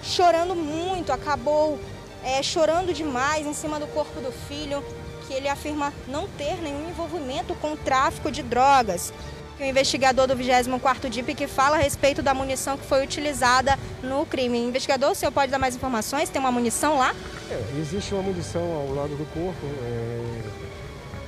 chorando 0.03 0.55
muito, 0.55 1.13
acabou 1.13 1.81
é, 2.23 2.43
chorando 2.43 2.93
demais 2.93 3.47
em 3.47 3.55
cima 3.55 3.81
do 3.81 3.87
corpo 3.87 4.21
do 4.21 4.31
filho, 4.31 4.85
que 5.27 5.33
ele 5.33 5.49
afirma 5.49 5.93
não 6.07 6.29
ter 6.29 6.61
nenhum 6.61 6.91
envolvimento 6.91 7.55
com 7.55 7.73
o 7.73 7.77
tráfico 7.77 8.31
de 8.31 8.43
drogas 8.43 9.13
o 9.59 9.65
investigador 9.65 10.27
do 10.27 10.37
24º 10.37 11.09
DIP 11.09 11.35
que 11.35 11.47
fala 11.47 11.77
a 11.77 11.79
respeito 11.79 12.23
da 12.23 12.35
munição 12.35 12.77
que 12.77 12.85
foi 12.85 13.05
utilizada 13.05 13.79
no 14.03 14.27
crime. 14.27 14.59
Investigador, 14.59 15.13
o 15.13 15.15
senhor 15.15 15.33
pode 15.33 15.51
dar 15.51 15.59
mais 15.59 15.77
informações? 15.77 16.29
Tem 16.29 16.41
uma 16.41 16.51
munição 16.51 16.99
lá? 16.99 17.15
É, 17.51 17.63
existe 17.79 18.15
uma 18.15 18.23
munição 18.23 18.63
ao 18.63 18.95
lado 18.95 19.17
do 19.17 19.25
corpo, 19.33 19.67
é, 19.83 20.43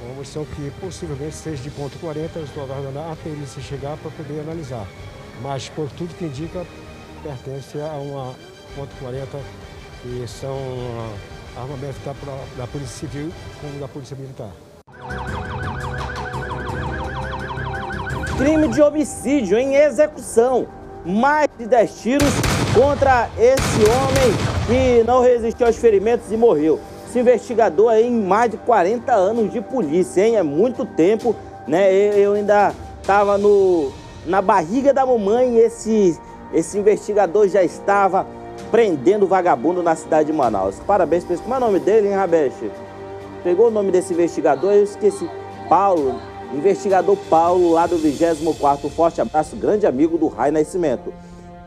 uma 0.02 0.14
munição 0.14 0.44
que 0.44 0.70
possivelmente 0.80 1.34
seja 1.34 1.62
de 1.62 1.70
ponto 1.70 1.98
.40, 1.98 2.42
estou 2.44 2.64
aguardando 2.64 2.98
a 2.98 3.16
perícia 3.22 3.62
chegar 3.62 3.96
para 3.98 4.10
poder 4.10 4.40
analisar. 4.40 4.86
Mas, 5.42 5.68
por 5.68 5.90
tudo 5.90 6.14
que 6.14 6.24
indica, 6.24 6.66
pertence 7.22 7.78
a 7.80 7.92
uma 7.92 8.34
ponto 8.74 8.90
.40 9.02 9.26
e 10.04 10.26
são 10.28 10.56
armamentos 11.56 11.96
da, 12.04 12.12
da 12.56 12.66
Polícia 12.66 13.08
Civil 13.08 13.32
como 13.60 13.78
da 13.80 13.88
Polícia 13.88 14.16
Militar. 14.16 14.65
Crime 18.36 18.68
de 18.68 18.82
homicídio 18.82 19.58
em 19.58 19.74
execução. 19.74 20.66
Mais 21.04 21.48
de 21.56 21.66
10 21.66 22.00
tiros 22.00 22.28
contra 22.74 23.30
esse 23.38 23.88
homem 23.88 24.36
que 24.66 25.04
não 25.04 25.22
resistiu 25.22 25.66
aos 25.66 25.76
ferimentos 25.76 26.30
e 26.30 26.36
morreu. 26.36 26.80
Esse 27.08 27.20
investigador 27.20 27.92
aí 27.92 28.06
em 28.06 28.20
mais 28.20 28.50
de 28.50 28.56
40 28.58 29.12
anos 29.12 29.52
de 29.52 29.60
polícia, 29.60 30.26
hein? 30.26 30.36
É 30.36 30.42
muito 30.42 30.84
tempo, 30.84 31.34
né? 31.66 31.92
Eu 32.18 32.32
ainda 32.32 32.74
estava 33.00 33.38
no, 33.38 33.92
na 34.26 34.42
barriga 34.42 34.92
da 34.92 35.06
mamãe 35.06 35.54
e 35.54 35.58
esse, 35.60 36.18
esse 36.52 36.76
investigador 36.76 37.48
já 37.48 37.62
estava 37.62 38.26
prendendo 38.70 39.28
vagabundo 39.28 39.82
na 39.82 39.94
cidade 39.94 40.26
de 40.26 40.32
Manaus. 40.32 40.80
Parabéns 40.86 41.24
para 41.24 41.36
Como 41.36 41.54
é 41.54 41.56
o 41.56 41.60
nome 41.60 41.78
dele, 41.78 42.08
hein, 42.08 42.14
Rabeche? 42.14 42.70
Pegou 43.44 43.68
o 43.68 43.70
nome 43.70 43.92
desse 43.92 44.12
investigador, 44.12 44.72
eu 44.72 44.82
esqueci. 44.82 45.30
Paulo, 45.68 46.20
Investigador 46.56 47.16
Paulo, 47.28 47.70
lá 47.70 47.86
do 47.86 47.96
24º, 47.98 48.88
forte 48.88 49.20
abraço, 49.20 49.54
grande 49.56 49.86
amigo 49.86 50.16
do 50.16 50.26
Rai 50.26 50.50
Nascimento. 50.50 51.12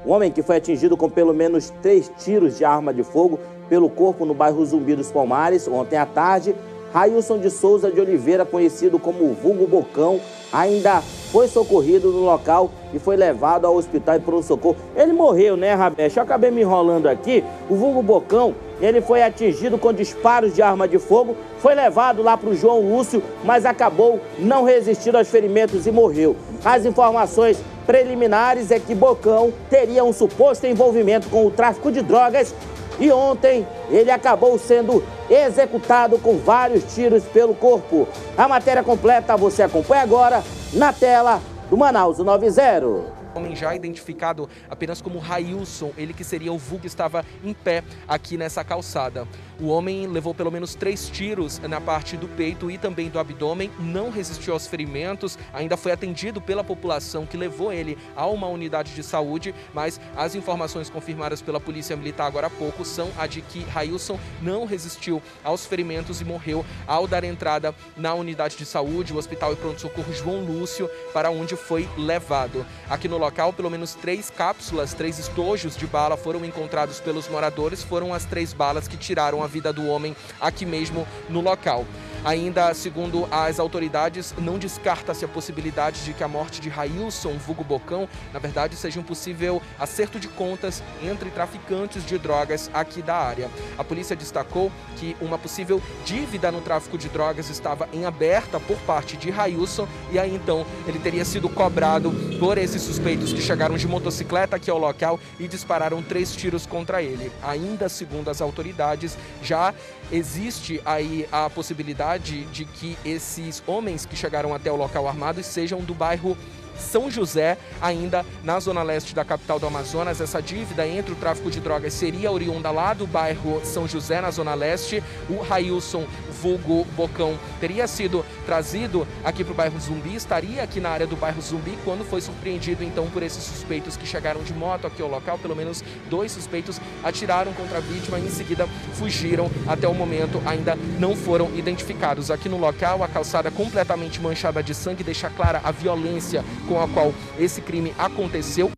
Um 0.04 0.12
homem 0.12 0.32
que 0.32 0.42
foi 0.42 0.58
atingido 0.58 0.98
com 0.98 1.08
pelo 1.08 1.32
menos 1.32 1.72
três 1.80 2.12
tiros 2.18 2.58
de 2.58 2.66
arma 2.66 2.92
de 2.92 3.04
fogo 3.04 3.40
pelo 3.70 3.88
corpo 3.88 4.26
no 4.26 4.34
bairro 4.34 4.66
Zumbi 4.66 4.96
dos 4.96 5.12
Palmares, 5.12 5.68
ontem 5.68 5.96
à 5.96 6.08
tarde, 6.08 6.56
Railson 6.92 7.38
de 7.38 7.52
Souza 7.52 7.92
de 7.92 8.02
Oliveira, 8.02 8.44
conhecido 8.44 8.98
como 8.98 9.32
Vulgo 9.34 9.68
Bocão, 9.68 10.20
ainda 10.52 11.02
foi 11.32 11.48
socorrido 11.48 12.12
no 12.12 12.22
local 12.22 12.72
e 12.92 12.98
foi 12.98 13.16
levado 13.16 13.66
ao 13.66 13.76
hospital 13.76 14.16
e 14.16 14.32
um 14.32 14.42
socorro. 14.42 14.76
Ele 14.96 15.14
morreu, 15.14 15.56
né, 15.56 15.76
Rabesh? 15.76 16.18
Eu 16.18 16.24
acabei 16.24 16.50
me 16.50 16.62
enrolando 16.62 17.06
aqui. 17.06 17.44
O 17.70 17.76
Vulgo 17.76 18.02
Bocão, 18.02 18.56
ele 18.82 19.02
foi 19.02 19.22
atingido 19.22 19.78
com 19.78 19.92
disparos 19.94 20.54
de 20.54 20.62
arma 20.62 20.88
de 20.88 20.98
fogo, 20.98 21.36
foi 21.60 21.76
levado 21.76 22.22
lá 22.22 22.38
para 22.38 22.50
o 22.50 22.56
João 22.56 22.82
Lúcio, 22.82 23.22
mas 23.44 23.66
acabou 23.66 24.20
não 24.38 24.64
resistindo 24.64 25.18
aos 25.18 25.28
ferimentos 25.28 25.86
e 25.86 25.92
morreu. 25.92 26.36
As 26.64 26.86
informações 26.86 27.62
preliminares 27.86 28.72
é 28.72 28.80
que 28.80 28.96
Bocão 28.96 29.52
teria 29.70 30.04
um 30.04 30.14
suposto 30.14 30.68
envolvimento 30.68 31.28
com 31.30 31.46
o 31.46 31.52
tráfico 31.52 31.92
de 31.92 32.02
drogas 32.02 32.54
e 33.00 33.12
ontem 33.12 33.66
ele 33.90 34.12
acabou 34.12 34.58
sendo 34.60 35.04
executado 35.30 36.18
com 36.20 36.38
vários 36.38 36.84
tiros 36.94 37.24
pelo 37.24 37.56
corpo. 37.56 38.08
A 38.38 38.48
matéria 38.48 38.84
completa 38.84 39.38
você 39.38 39.64
acompanha 39.64 40.04
agora 40.04 40.44
na 40.74 40.92
tela 40.92 41.42
do 41.70 41.78
Manaus 41.78 42.18
90 42.20 43.19
homem 43.34 43.56
já 43.56 43.76
identificado 43.76 44.50
apenas 44.70 45.02
como 45.02 45.20
Railson, 45.20 45.92
ele 45.98 46.14
que 46.14 46.24
seria 46.24 46.52
o 46.52 46.58
vulgo 46.58 46.88
estava 46.88 47.26
em 47.44 47.54
pé 47.54 47.84
aqui 48.08 48.38
nessa 48.38 48.64
calçada. 48.64 49.28
O 49.60 49.68
homem 49.68 50.08
levou 50.08 50.34
pelo 50.34 50.52
menos 50.52 50.74
três 50.74 51.10
tiros 51.10 51.60
na 51.60 51.82
parte 51.82 52.16
do 52.16 52.28
peito 52.28 52.72
e 52.72 52.78
também 52.78 53.10
do 53.10 53.20
abdômen, 53.20 53.70
não 53.80 54.10
resistiu 54.10 54.54
aos 54.54 54.68
ferimentos, 54.68 55.38
ainda 55.54 55.76
foi 55.76 55.92
atendido 55.92 56.40
pela 56.40 56.64
população 56.64 57.26
que 57.26 57.36
levou 57.36 57.72
ele 57.72 57.98
a 58.16 58.26
uma 58.26 58.48
unidade 58.48 58.96
de 58.96 59.04
saúde, 59.04 59.54
mas 59.74 60.00
as 60.16 60.34
informações 60.34 60.90
confirmadas 60.90 61.42
pela 61.42 61.60
Polícia 61.60 61.96
Militar 61.96 62.28
agora 62.28 62.48
há 62.48 62.50
pouco 62.50 62.86
são 62.86 63.10
a 63.18 63.28
de 63.28 63.42
que 63.42 63.62
Railson 63.66 64.20
não 64.42 64.66
resistiu 64.66 65.22
aos 65.44 65.66
ferimentos 65.66 66.22
e 66.22 66.26
morreu 66.26 66.66
ao 66.88 67.06
dar 67.06 67.24
entrada 67.24 67.76
na 67.98 68.14
unidade 68.14 68.56
de 68.56 68.66
saúde, 68.66 69.14
o 69.14 69.18
Hospital 69.18 69.54
e 69.54 69.56
Pronto-Socorro 69.58 70.14
João 70.14 70.44
Lúcio, 70.44 70.90
para 71.14 71.30
onde 71.30 71.56
foi 71.56 71.88
levado. 71.98 72.66
Aqui 72.90 73.08
no 73.08 73.19
local, 73.20 73.54
pelo 73.54 73.70
menos 73.70 73.94
três 73.94 74.30
cápsulas, 74.30 74.94
três 74.94 75.20
estojos 75.20 75.76
de 75.76 75.86
bala 75.86 76.18
foram 76.18 76.44
encontrados 76.44 77.00
pelos 77.00 77.28
moradores, 77.28 77.84
foram 77.84 78.14
as 78.14 78.26
três 78.26 78.54
balas 78.54 78.88
que 78.88 78.98
tiraram 78.98 79.44
a 79.44 79.48
vida 79.48 79.72
do 79.72 79.86
homem 79.88 80.16
aqui 80.40 80.66
mesmo 80.66 81.08
no 81.30 81.42
local. 81.42 81.86
Ainda, 82.24 82.74
segundo 82.74 83.28
as 83.32 83.60
autoridades, 83.60 84.34
não 84.38 84.60
descarta-se 84.60 85.24
a 85.24 85.28
possibilidade 85.28 86.04
de 86.04 86.14
que 86.14 86.24
a 86.24 86.28
morte 86.28 86.60
de 86.60 86.68
Railson, 86.68 87.38
vulgo 87.38 87.64
Bocão, 87.64 88.10
na 88.34 88.40
verdade 88.40 88.76
seja 88.76 89.00
um 89.00 89.04
possível 89.04 89.62
acerto 89.80 90.20
de 90.20 90.28
contas 90.28 90.84
entre 91.02 91.30
traficantes 91.30 92.06
de 92.06 92.18
drogas 92.18 92.70
aqui 92.74 93.02
da 93.02 93.16
área. 93.16 93.50
A 93.78 93.84
polícia 93.86 94.18
destacou 94.18 94.70
que 94.98 95.16
uma 95.22 95.38
possível 95.38 95.82
dívida 96.06 96.52
no 96.52 96.60
tráfico 96.60 96.98
de 96.98 97.08
drogas 97.08 97.50
estava 97.50 97.88
em 97.94 98.06
aberta 98.06 98.60
por 98.60 98.78
parte 98.80 99.16
de 99.16 99.30
Railson 99.30 99.88
e 100.12 100.20
aí 100.20 100.36
então 100.36 100.66
ele 100.88 101.00
teria 101.00 101.24
sido 101.24 101.48
cobrado 101.48 102.12
por 102.38 102.58
esses 102.58 102.82
suspeitos 103.10 103.34
que 103.34 103.42
chegaram 103.42 103.76
de 103.76 103.88
motocicleta 103.88 104.56
aqui 104.56 104.70
ao 104.70 104.78
local 104.78 105.20
e 105.40 105.48
dispararam 105.48 106.04
três 106.04 106.36
tiros 106.36 106.68
contra 106.68 107.02
ele. 107.02 107.32
Ainda 107.42 107.90
segundo 107.90 108.30
as 108.30 108.40
autoridades, 108.40 109.18
já 109.42 109.74
existe 110.12 110.80
aí 110.86 111.28
a 111.32 111.50
possibilidade 111.50 112.46
de 112.46 112.66
que 112.66 112.96
esses 113.04 113.64
homens 113.66 114.06
que 114.06 114.16
chegaram 114.16 114.54
até 114.54 114.72
o 114.72 114.76
local 114.76 115.08
armados 115.08 115.48
sejam 115.48 115.80
do 115.82 115.94
bairro 115.94 116.38
são 116.78 117.12
José, 117.12 117.58
ainda 117.82 118.26
na 118.44 118.60
zona 118.60 118.82
leste 118.84 119.14
da 119.14 119.26
capital 119.26 119.60
do 119.60 119.68
Amazonas. 119.68 120.22
Essa 120.22 120.42
dívida 120.42 120.88
entre 120.88 121.12
o 121.12 121.16
tráfico 121.16 121.52
de 121.52 121.60
drogas 121.60 121.94
seria 121.94 122.32
oriunda 122.32 122.72
lá 122.72 122.94
do 122.94 123.06
bairro 123.06 123.62
São 123.66 123.88
José, 123.88 124.22
na 124.22 124.32
zona 124.32 124.54
leste. 124.54 125.04
O 125.30 125.42
Railson, 125.42 126.06
vulgo 126.42 126.86
Bocão, 126.96 127.38
teria 127.60 127.88
sido 127.88 128.26
trazido 128.46 129.08
aqui 129.24 129.44
para 129.44 129.54
o 129.54 129.56
bairro 129.56 129.80
Zumbi, 129.80 130.16
estaria 130.16 130.64
aqui 130.64 130.80
na 130.80 130.90
área 130.90 131.06
do 131.06 131.16
bairro 131.16 131.42
Zumbi 131.42 131.78
quando 131.84 132.04
foi 132.06 132.22
surpreendido 132.22 132.84
então 132.84 133.08
por 133.08 133.24
esses 133.24 133.44
suspeitos 133.44 133.98
que 133.98 134.06
chegaram 134.06 134.42
de 134.44 134.54
moto 134.54 134.88
aqui 134.88 135.02
ao 135.02 135.10
local. 135.10 135.38
Pelo 135.38 135.56
menos 135.56 135.84
dois 136.10 136.32
suspeitos 136.32 136.80
atiraram 137.04 137.54
contra 137.54 137.78
a 137.78 137.82
vítima 137.82 138.20
e 138.20 138.26
em 138.26 138.30
seguida 138.30 138.68
fugiram. 138.94 139.50
Até 139.68 139.88
o 139.88 139.94
momento 139.94 140.42
ainda 140.46 140.76
não 141.00 141.16
foram 141.16 141.50
identificados. 141.56 142.32
Aqui 142.32 142.48
no 142.48 142.58
local, 142.58 143.04
a 143.04 143.08
calçada 143.08 143.52
completamente 143.52 144.22
manchada 144.22 144.64
de 144.64 144.74
sangue 144.74 145.04
deixa 145.04 145.30
clara 145.30 145.62
a 145.64 145.72
violência 145.72 146.44
com 146.68 146.82
a 146.82 146.88
qual 146.88 147.14
esse 147.38 147.62
crime 147.62 147.94
aconteceu. 147.98 148.72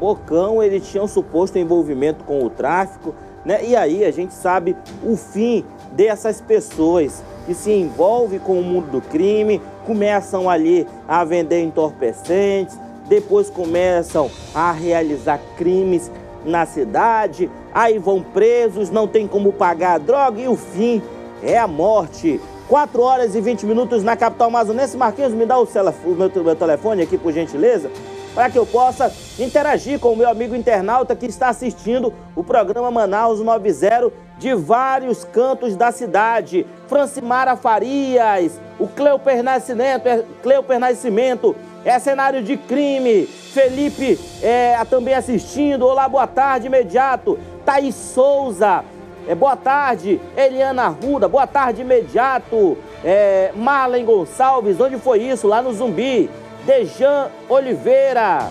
Bocão, 0.00 0.62
ele 0.62 0.80
tinha 0.80 1.02
um 1.02 1.06
suposto 1.06 1.58
envolvimento 1.58 2.24
com 2.24 2.42
o 2.42 2.48
tráfico, 2.48 3.14
né? 3.44 3.62
E 3.62 3.76
aí 3.76 4.02
a 4.02 4.10
gente 4.10 4.32
sabe 4.32 4.74
o 5.04 5.14
fim 5.14 5.62
dessas 5.92 6.40
pessoas 6.40 7.22
que 7.44 7.52
se 7.52 7.70
envolvem 7.70 8.38
com 8.38 8.58
o 8.58 8.62
mundo 8.62 8.90
do 8.90 9.00
crime, 9.02 9.60
começam 9.86 10.48
ali 10.48 10.86
a 11.06 11.22
vender 11.22 11.62
entorpecentes, 11.62 12.78
depois 13.08 13.50
começam 13.50 14.30
a 14.54 14.72
realizar 14.72 15.38
crimes 15.56 16.10
na 16.44 16.64
cidade, 16.64 17.50
aí 17.74 17.98
vão 17.98 18.22
presos, 18.22 18.88
não 18.88 19.06
tem 19.06 19.28
como 19.28 19.52
pagar 19.52 19.94
a 19.94 19.98
droga 19.98 20.40
e 20.40 20.48
o 20.48 20.56
fim 20.56 21.02
é 21.42 21.58
a 21.58 21.66
morte. 21.66 22.40
4 22.68 23.02
horas 23.02 23.34
e 23.34 23.40
20 23.40 23.66
minutos 23.66 24.04
na 24.04 24.16
capital 24.16 24.46
amazonense. 24.46 24.96
Marquinhos, 24.96 25.32
me 25.32 25.44
dá 25.44 25.58
o, 25.58 25.64
o 25.64 26.14
meu 26.14 26.56
telefone 26.56 27.02
aqui, 27.02 27.18
por 27.18 27.32
gentileza, 27.32 27.90
para 28.34 28.50
que 28.50 28.58
eu 28.58 28.66
possa 28.66 29.12
interagir 29.38 29.98
com 29.98 30.12
o 30.12 30.16
meu 30.16 30.28
amigo 30.28 30.54
internauta 30.54 31.16
que 31.16 31.26
está 31.26 31.48
assistindo 31.48 32.12
o 32.34 32.44
programa 32.44 32.90
Manaus 32.90 33.40
90 33.40 34.12
de 34.38 34.54
vários 34.54 35.24
cantos 35.24 35.76
da 35.76 35.92
cidade. 35.92 36.66
Francimara 36.88 37.56
Farias, 37.56 38.58
o 38.78 38.86
Cleuper 38.88 39.42
Nascimento, 39.42 40.06
é, 40.06 40.78
Nascimento, 40.78 41.56
é 41.84 41.98
cenário 41.98 42.42
de 42.42 42.56
crime. 42.56 43.26
Felipe 43.26 44.18
é, 44.42 44.76
também 44.88 45.14
assistindo. 45.14 45.86
Olá, 45.86 46.08
boa 46.08 46.26
tarde, 46.26 46.66
imediato. 46.66 47.38
Thaís 47.64 47.94
Souza, 47.94 48.84
é, 49.28 49.34
boa 49.34 49.56
tarde, 49.56 50.20
Eliana 50.36 50.88
Ruda. 50.88 51.28
Boa 51.28 51.46
tarde, 51.46 51.82
imediato. 51.82 52.76
É, 53.04 53.52
Marlen 53.54 54.04
Gonçalves, 54.04 54.80
onde 54.80 54.96
foi 54.98 55.22
isso? 55.22 55.46
Lá 55.46 55.60
no 55.60 55.72
Zumbi. 55.72 56.30
Dejan 56.64 57.28
Oliveira. 57.48 58.50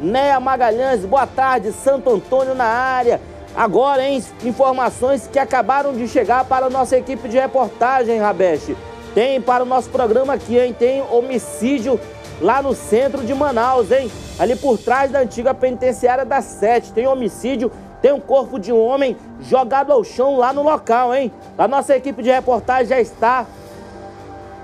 Néa 0.00 0.40
Magalhães, 0.40 1.04
boa 1.04 1.26
tarde, 1.26 1.72
Santo 1.72 2.10
Antônio 2.10 2.54
na 2.54 2.64
área. 2.64 3.20
Agora, 3.54 4.02
hein, 4.02 4.24
informações 4.42 5.28
que 5.30 5.38
acabaram 5.38 5.92
de 5.92 6.08
chegar 6.08 6.44
para 6.44 6.66
a 6.66 6.70
nossa 6.70 6.96
equipe 6.96 7.28
de 7.28 7.38
reportagem, 7.38 8.18
Rabeste. 8.18 8.76
Tem 9.14 9.40
para 9.40 9.62
o 9.62 9.66
nosso 9.66 9.90
programa 9.90 10.32
aqui, 10.32 10.58
hein? 10.58 10.74
Tem 10.76 11.02
homicídio 11.02 12.00
lá 12.40 12.62
no 12.62 12.74
centro 12.74 13.22
de 13.22 13.34
Manaus, 13.34 13.92
hein? 13.92 14.10
Ali 14.38 14.56
por 14.56 14.78
trás 14.78 15.10
da 15.10 15.20
antiga 15.20 15.52
penitenciária 15.52 16.24
da 16.24 16.40
Sete. 16.40 16.92
Tem 16.92 17.06
homicídio, 17.06 17.70
tem 18.00 18.10
um 18.12 18.20
corpo 18.20 18.58
de 18.58 18.72
um 18.72 18.82
homem 18.82 19.16
jogado 19.42 19.92
ao 19.92 20.02
chão 20.02 20.38
lá 20.38 20.52
no 20.52 20.62
local, 20.62 21.14
hein? 21.14 21.30
A 21.58 21.68
nossa 21.68 21.94
equipe 21.94 22.22
de 22.22 22.30
reportagem 22.30 22.86
já 22.86 23.00
está 23.00 23.46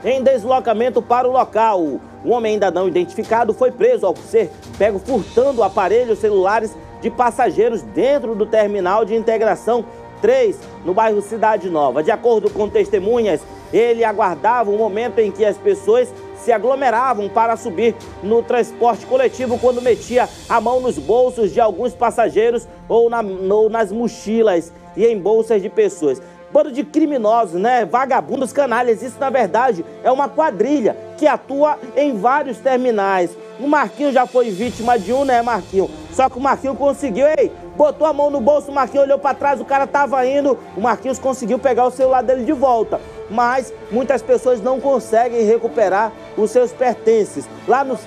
em 0.04 0.22
deslocamento 0.22 1.02
para 1.02 1.28
o 1.28 1.32
local. 1.32 1.80
Um 2.24 2.32
homem 2.32 2.54
ainda 2.54 2.70
não 2.70 2.88
identificado 2.88 3.54
foi 3.54 3.70
preso 3.70 4.06
ao 4.06 4.16
ser 4.16 4.50
pego 4.76 4.98
furtando 4.98 5.62
aparelhos 5.62 6.18
celulares 6.18 6.76
de 7.00 7.10
passageiros 7.10 7.82
dentro 7.82 8.34
do 8.34 8.46
terminal 8.46 9.04
de 9.04 9.14
integração 9.14 9.84
3, 10.20 10.58
no 10.84 10.92
bairro 10.92 11.22
Cidade 11.22 11.70
Nova. 11.70 12.02
De 12.02 12.10
acordo 12.10 12.50
com 12.50 12.68
testemunhas, 12.68 13.40
ele 13.72 14.04
aguardava 14.04 14.70
o 14.70 14.78
momento 14.78 15.18
em 15.18 15.30
que 15.30 15.44
as 15.44 15.56
pessoas 15.56 16.12
se 16.36 16.52
aglomeravam 16.52 17.28
para 17.28 17.56
subir 17.56 17.94
no 18.22 18.42
transporte 18.42 19.04
coletivo 19.06 19.58
quando 19.58 19.82
metia 19.82 20.28
a 20.48 20.60
mão 20.60 20.80
nos 20.80 20.98
bolsos 20.98 21.52
de 21.52 21.60
alguns 21.60 21.94
passageiros 21.94 22.66
ou, 22.88 23.10
na, 23.10 23.20
ou 23.22 23.68
nas 23.68 23.92
mochilas 23.92 24.72
e 24.96 25.04
em 25.04 25.18
bolsas 25.18 25.60
de 25.60 25.68
pessoas. 25.68 26.22
Bando 26.50 26.72
de 26.72 26.82
criminosos, 26.82 27.60
né? 27.60 27.84
Vagabundos 27.84 28.52
canalhas. 28.52 29.02
Isso, 29.02 29.18
na 29.20 29.28
verdade, 29.28 29.84
é 30.02 30.10
uma 30.10 30.28
quadrilha 30.28 30.96
que 31.18 31.26
atua 31.26 31.78
em 31.96 32.16
vários 32.16 32.58
terminais. 32.58 33.36
O 33.60 33.66
Marquinho 33.66 34.12
já 34.12 34.26
foi 34.26 34.50
vítima 34.50 34.98
de 34.98 35.12
um, 35.12 35.24
né, 35.24 35.42
Marquinho? 35.42 35.90
Só 36.12 36.28
que 36.28 36.38
o 36.38 36.40
Marquinho 36.40 36.74
conseguiu, 36.74 37.26
ei, 37.36 37.52
botou 37.76 38.06
a 38.06 38.12
mão 38.12 38.30
no 38.30 38.40
bolso, 38.40 38.70
o 38.70 38.74
Marquinhos 38.74 39.04
olhou 39.04 39.18
para 39.18 39.34
trás, 39.34 39.60
o 39.60 39.64
cara 39.64 39.86
tava 39.86 40.24
indo, 40.26 40.56
o 40.76 40.80
Marquinhos 40.80 41.18
conseguiu 41.18 41.58
pegar 41.58 41.86
o 41.86 41.90
celular 41.90 42.22
dele 42.22 42.44
de 42.44 42.52
volta. 42.52 43.00
Mas 43.28 43.72
muitas 43.90 44.22
pessoas 44.22 44.62
não 44.62 44.80
conseguem 44.80 45.44
recuperar 45.44 46.12
os 46.36 46.50
seus 46.50 46.72
pertences. 46.72 47.48
Lá 47.66 47.84
no, 47.84 47.98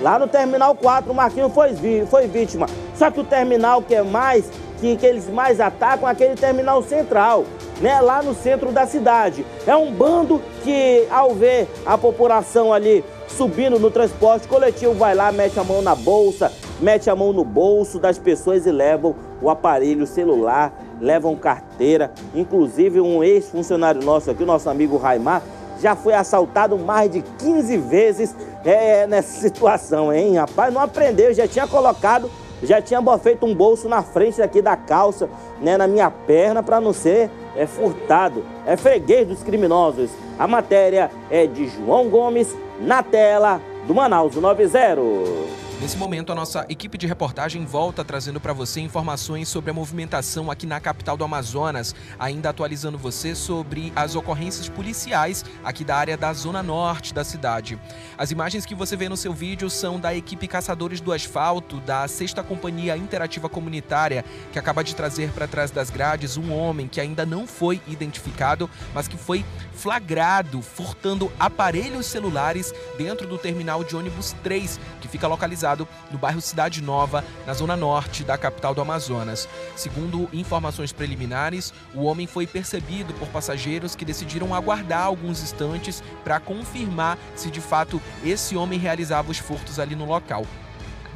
lá 0.00 0.18
no 0.18 0.28
Terminal 0.28 0.74
4, 0.74 1.10
o 1.10 1.14
Marquinhos 1.14 1.52
foi, 1.52 1.74
foi 2.06 2.26
vítima. 2.26 2.66
Só 2.94 3.10
que 3.10 3.20
o 3.20 3.24
terminal 3.24 3.82
que 3.82 3.94
é 3.94 4.02
mais, 4.02 4.48
que, 4.80 4.96
que 4.96 5.04
eles 5.04 5.28
mais 5.28 5.60
atacam 5.60 6.08
é 6.08 6.12
aquele 6.12 6.36
terminal 6.36 6.82
central 6.82 7.44
né, 7.82 8.00
lá 8.00 8.22
no 8.22 8.32
centro 8.32 8.70
da 8.70 8.86
cidade. 8.86 9.44
É 9.66 9.76
um 9.76 9.92
bando 9.92 10.40
que, 10.62 11.04
ao 11.10 11.34
ver 11.34 11.68
a 11.84 11.98
população 11.98 12.72
ali 12.72 13.04
subindo 13.26 13.78
no 13.78 13.90
transporte 13.90 14.46
coletivo, 14.46 14.94
vai 14.94 15.14
lá, 15.14 15.32
mete 15.32 15.58
a 15.58 15.64
mão 15.64 15.82
na 15.82 15.94
bolsa, 15.94 16.52
mete 16.80 17.10
a 17.10 17.16
mão 17.16 17.32
no 17.32 17.44
bolso 17.44 17.98
das 17.98 18.18
pessoas 18.18 18.66
e 18.66 18.70
levam 18.70 19.16
o 19.40 19.50
aparelho 19.50 20.06
celular, 20.06 20.72
levam 21.00 21.34
carteira. 21.34 22.12
Inclusive, 22.34 23.00
um 23.00 23.24
ex-funcionário 23.24 24.02
nosso 24.02 24.30
aqui, 24.30 24.44
o 24.44 24.46
nosso 24.46 24.70
amigo 24.70 24.96
Raimar, 24.96 25.42
já 25.80 25.96
foi 25.96 26.14
assaltado 26.14 26.78
mais 26.78 27.10
de 27.10 27.22
15 27.38 27.76
vezes 27.78 28.36
é, 28.64 29.06
nessa 29.08 29.40
situação, 29.40 30.12
hein, 30.12 30.36
rapaz? 30.36 30.72
Não 30.72 30.80
aprendeu, 30.80 31.34
já 31.34 31.48
tinha 31.48 31.66
colocado, 31.66 32.30
já 32.62 32.80
tinha 32.80 33.00
feito 33.18 33.44
um 33.44 33.52
bolso 33.52 33.88
na 33.88 34.02
frente 34.02 34.40
aqui 34.40 34.62
da 34.62 34.76
calça, 34.76 35.28
né, 35.60 35.76
na 35.76 35.88
minha 35.88 36.10
perna, 36.10 36.62
para 36.62 36.80
não 36.80 36.92
ser 36.92 37.28
é 37.56 37.66
furtado, 37.66 38.44
é 38.66 38.76
freguês 38.76 39.26
dos 39.26 39.42
criminosos. 39.42 40.10
A 40.38 40.46
matéria 40.46 41.10
é 41.30 41.46
de 41.46 41.68
João 41.68 42.08
Gomes, 42.08 42.56
na 42.80 43.02
tela 43.02 43.60
do 43.86 43.94
Manaus 43.94 44.34
90. 44.34 45.61
Nesse 45.82 45.96
momento, 45.96 46.30
a 46.30 46.34
nossa 46.36 46.64
equipe 46.68 46.96
de 46.96 47.08
reportagem 47.08 47.66
volta 47.66 48.04
trazendo 48.04 48.40
para 48.40 48.52
você 48.52 48.80
informações 48.80 49.48
sobre 49.48 49.72
a 49.72 49.74
movimentação 49.74 50.48
aqui 50.48 50.64
na 50.64 50.78
capital 50.78 51.16
do 51.16 51.24
Amazonas, 51.24 51.92
ainda 52.20 52.50
atualizando 52.50 52.96
você 52.96 53.34
sobre 53.34 53.92
as 53.96 54.14
ocorrências 54.14 54.68
policiais 54.68 55.44
aqui 55.64 55.82
da 55.82 55.96
área 55.96 56.16
da 56.16 56.32
zona 56.34 56.62
norte 56.62 57.12
da 57.12 57.24
cidade. 57.24 57.76
As 58.16 58.30
imagens 58.30 58.64
que 58.64 58.76
você 58.76 58.96
vê 58.96 59.08
no 59.08 59.16
seu 59.16 59.32
vídeo 59.32 59.68
são 59.68 59.98
da 59.98 60.14
equipe 60.14 60.46
Caçadores 60.46 61.00
do 61.00 61.12
Asfalto, 61.12 61.80
da 61.80 62.06
Sexta 62.06 62.44
Companhia 62.44 62.96
Interativa 62.96 63.48
Comunitária, 63.48 64.24
que 64.52 64.60
acaba 64.60 64.84
de 64.84 64.94
trazer 64.94 65.32
para 65.32 65.48
trás 65.48 65.72
das 65.72 65.90
grades 65.90 66.36
um 66.36 66.52
homem 66.52 66.86
que 66.86 67.00
ainda 67.00 67.26
não 67.26 67.44
foi 67.44 67.82
identificado, 67.88 68.70
mas 68.94 69.08
que 69.08 69.16
foi 69.16 69.44
flagrado 69.72 70.62
furtando 70.62 71.32
aparelhos 71.40 72.06
celulares 72.06 72.72
dentro 72.96 73.26
do 73.26 73.36
terminal 73.36 73.82
de 73.82 73.96
ônibus 73.96 74.30
3, 74.44 74.78
que 75.00 75.08
fica 75.08 75.26
localizado 75.26 75.71
localizado 75.72 75.88
no 76.10 76.18
bairro 76.18 76.40
Cidade 76.40 76.82
Nova, 76.82 77.24
na 77.46 77.54
zona 77.54 77.76
norte 77.76 78.22
da 78.22 78.36
capital 78.36 78.74
do 78.74 78.80
Amazonas. 78.80 79.48
Segundo 79.74 80.28
informações 80.32 80.92
preliminares, 80.92 81.72
o 81.94 82.04
homem 82.04 82.26
foi 82.26 82.46
percebido 82.46 83.12
por 83.14 83.28
passageiros 83.28 83.96
que 83.96 84.04
decidiram 84.04 84.54
aguardar 84.54 85.04
alguns 85.04 85.42
instantes 85.42 86.02
para 86.22 86.38
confirmar 86.38 87.18
se 87.34 87.50
de 87.50 87.60
fato 87.60 88.00
esse 88.24 88.56
homem 88.56 88.78
realizava 88.78 89.30
os 89.30 89.38
furtos 89.38 89.78
ali 89.78 89.96
no 89.96 90.04
local. 90.04 90.46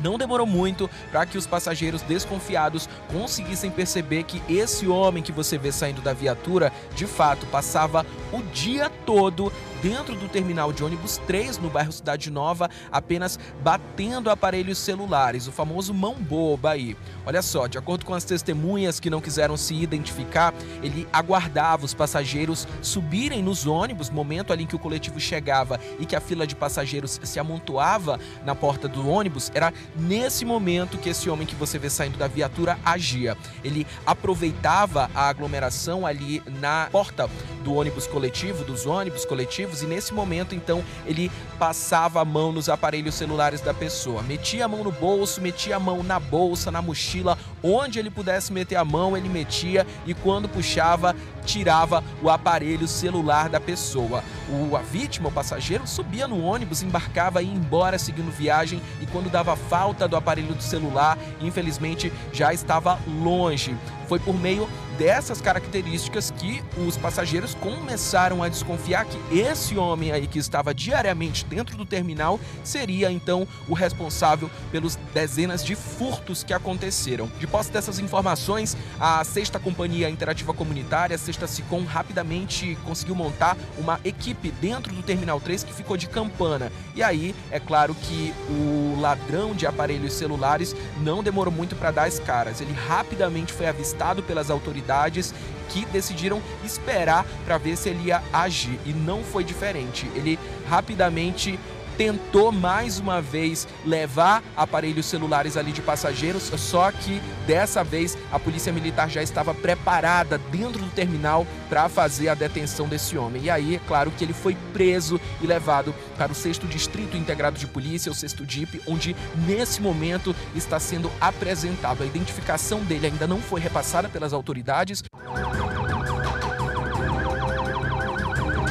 Não 0.02 0.18
demorou 0.18 0.46
muito 0.46 0.90
para 1.10 1.24
que 1.24 1.38
os 1.38 1.46
passageiros 1.46 2.02
desconfiados 2.02 2.86
conseguissem 3.10 3.70
perceber 3.70 4.24
que 4.24 4.42
esse 4.46 4.86
homem 4.86 5.22
que 5.22 5.32
você 5.32 5.56
vê 5.56 5.72
saindo 5.72 6.02
da 6.02 6.12
viatura, 6.12 6.70
de 6.94 7.06
fato, 7.06 7.46
passava 7.46 8.04
o 8.30 8.42
dia 8.42 8.90
todo 9.06 9.50
dentro 9.82 10.14
do 10.14 10.28
terminal 10.28 10.72
de 10.72 10.82
ônibus 10.82 11.18
3 11.26 11.58
no 11.58 11.70
bairro 11.70 11.92
Cidade 11.92 12.30
Nova, 12.30 12.70
apenas 12.90 13.38
batendo 13.62 14.30
aparelhos 14.30 14.78
celulares, 14.78 15.46
o 15.46 15.52
famoso 15.52 15.92
mão 15.92 16.14
boba 16.14 16.70
aí. 16.70 16.96
Olha 17.24 17.42
só, 17.42 17.66
de 17.66 17.78
acordo 17.78 18.04
com 18.04 18.14
as 18.14 18.24
testemunhas 18.24 19.00
que 19.00 19.10
não 19.10 19.20
quiseram 19.20 19.56
se 19.56 19.74
identificar, 19.74 20.54
ele 20.82 21.06
aguardava 21.12 21.84
os 21.84 21.94
passageiros 21.94 22.66
subirem 22.82 23.42
nos 23.42 23.66
ônibus, 23.66 24.10
momento 24.10 24.52
ali 24.52 24.64
em 24.64 24.66
que 24.66 24.76
o 24.76 24.78
coletivo 24.78 25.20
chegava 25.20 25.80
e 25.98 26.06
que 26.06 26.16
a 26.16 26.20
fila 26.20 26.46
de 26.46 26.54
passageiros 26.54 27.20
se 27.22 27.38
amontoava 27.38 28.18
na 28.44 28.54
porta 28.54 28.88
do 28.88 29.08
ônibus, 29.08 29.50
era 29.54 29.72
nesse 29.96 30.44
momento 30.44 30.98
que 30.98 31.08
esse 31.08 31.28
homem 31.28 31.46
que 31.46 31.54
você 31.54 31.78
vê 31.78 31.90
saindo 31.90 32.18
da 32.18 32.26
viatura 32.26 32.78
agia. 32.84 33.36
Ele 33.64 33.86
aproveitava 34.04 35.10
a 35.14 35.28
aglomeração 35.28 36.06
ali 36.06 36.42
na 36.60 36.88
porta 36.90 37.28
do 37.62 37.74
ônibus 37.74 38.06
coletivo, 38.06 38.64
dos 38.64 38.86
ônibus 38.86 39.24
coletivos, 39.24 39.75
e 39.82 39.86
nesse 39.86 40.12
momento 40.12 40.54
então 40.54 40.82
ele 41.06 41.30
passava 41.58 42.20
a 42.20 42.24
mão 42.24 42.52
nos 42.52 42.68
aparelhos 42.68 43.14
celulares 43.14 43.60
da 43.60 43.72
pessoa, 43.72 44.22
metia 44.22 44.64
a 44.64 44.68
mão 44.68 44.84
no 44.84 44.92
bolso, 44.92 45.40
metia 45.40 45.76
a 45.76 45.80
mão 45.80 46.02
na 46.02 46.20
bolsa, 46.20 46.70
na 46.70 46.82
mochila, 46.82 47.38
onde 47.62 47.98
ele 47.98 48.10
pudesse 48.10 48.52
meter 48.52 48.76
a 48.76 48.84
mão, 48.84 49.16
ele 49.16 49.28
metia 49.28 49.86
e 50.06 50.14
quando 50.14 50.48
puxava, 50.48 51.14
tirava 51.44 52.02
o 52.22 52.28
aparelho 52.28 52.86
celular 52.86 53.48
da 53.48 53.60
pessoa. 53.60 54.22
O, 54.48 54.76
a 54.76 54.80
vítima, 54.80 55.28
o 55.28 55.32
passageiro, 55.32 55.86
subia 55.86 56.28
no 56.28 56.42
ônibus, 56.42 56.82
embarcava 56.82 57.42
e 57.42 57.46
ia 57.46 57.54
embora 57.54 57.98
seguindo 57.98 58.30
viagem 58.30 58.82
e 59.00 59.06
quando 59.06 59.30
dava 59.30 59.56
falta 59.56 60.06
do 60.06 60.16
aparelho 60.16 60.54
do 60.54 60.62
celular, 60.62 61.18
infelizmente 61.40 62.12
já 62.32 62.52
estava 62.52 62.98
longe. 63.22 63.76
Foi 64.08 64.18
por 64.18 64.34
meio 64.34 64.68
dessas 64.98 65.40
características 65.40 66.30
que 66.30 66.62
os 66.87 66.96
passageiros 66.96 67.54
começaram 67.54 68.42
a 68.42 68.48
desconfiar 68.48 69.04
que 69.04 69.38
esse 69.38 69.76
homem 69.76 70.12
aí 70.12 70.26
que 70.26 70.38
estava 70.38 70.74
diariamente 70.74 71.44
dentro 71.44 71.76
do 71.76 71.85
terminal 71.85 72.40
seria 72.64 73.11
então 73.11 73.46
o 73.68 73.74
responsável 73.74 74.50
pelos 74.70 74.96
dezenas 75.12 75.64
de 75.64 75.74
furtos 75.74 76.42
que 76.42 76.52
aconteceram. 76.52 77.30
De 77.38 77.46
posse 77.46 77.70
dessas 77.70 77.98
informações, 77.98 78.76
a 78.98 79.22
sexta 79.24 79.59
companhia 79.59 80.09
interativa 80.09 80.54
comunitária, 80.54 81.14
a 81.14 81.18
sexta 81.18 81.46
Sicom, 81.46 81.85
rapidamente 81.85 82.76
conseguiu 82.85 83.14
montar 83.14 83.56
uma 83.78 84.00
equipe 84.04 84.50
dentro 84.50 84.94
do 84.94 85.02
terminal 85.02 85.40
3 85.40 85.64
que 85.64 85.72
ficou 85.72 85.96
de 85.96 86.09
campana. 86.09 86.72
E 86.94 87.02
aí, 87.02 87.35
é 87.50 87.61
claro 87.61 87.94
que 87.94 88.32
o 88.48 89.00
ladrão 89.00 89.54
de 89.54 89.66
aparelhos 89.66 90.14
celulares 90.14 90.74
não 91.00 91.22
demorou 91.22 91.52
muito 91.52 91.76
para 91.76 91.90
dar 91.90 92.04
as 92.04 92.18
caras. 92.18 92.61
Ele 92.61 92.72
rapidamente 92.72 93.52
foi 93.52 93.66
avistado 93.66 94.22
pelas 94.22 94.50
autoridades 94.50 94.86
autoridades 94.87 95.35
que 95.68 95.85
decidiram 95.87 96.40
esperar 96.64 97.27
para 97.44 97.59
ver 97.59 97.77
se 97.77 97.88
ele 97.88 98.09
ia 98.09 98.22
agir 98.33 98.79
e 98.87 98.92
não 98.92 99.22
foi 99.25 99.42
diferente. 99.42 100.11
Ele 100.14 100.38
rapidamente 100.68 101.59
tentou 101.96 102.52
mais 102.52 102.98
uma 102.98 103.20
vez 103.20 103.66
levar 103.85 104.42
aparelhos 104.56 105.06
celulares 105.06 105.56
ali 105.56 105.72
de 105.72 105.82
passageiros, 105.82 106.44
só 106.56 106.90
que 106.92 107.20
dessa 107.46 107.82
vez 107.82 108.16
a 108.30 108.38
polícia 108.38 108.72
militar 108.72 109.09
já 109.09 109.22
estava 109.22 109.54
preparada 109.54 110.38
dentro 110.38 110.82
do 110.82 110.90
terminal 110.90 111.46
para 111.68 111.88
fazer 111.88 112.28
a 112.28 112.35
detenção 112.35 112.88
desse 112.88 113.16
homem. 113.16 113.44
E 113.44 113.50
aí, 113.50 113.76
é 113.76 113.80
claro 113.87 114.11
que 114.11 114.24
ele 114.24 114.32
foi 114.32 114.56
preso 114.72 115.20
e 115.40 115.46
levado 115.46 115.94
para 116.16 116.32
o 116.32 116.35
sexto 116.35 116.66
distrito 116.66 117.16
integrado 117.16 117.59
de 117.59 117.66
polícia, 117.66 118.11
o 118.11 118.14
sexto 118.14 118.44
DIP, 118.44 118.80
onde 118.87 119.16
nesse 119.46 119.80
momento 119.80 120.35
está 120.54 120.78
sendo 120.78 121.11
apresentado. 121.20 122.02
A 122.02 122.06
identificação 122.06 122.80
dele 122.80 123.06
ainda 123.06 123.26
não 123.26 123.40
foi 123.40 123.61
repassada 123.61 124.09
pelas 124.09 124.32
autoridades. 124.32 125.02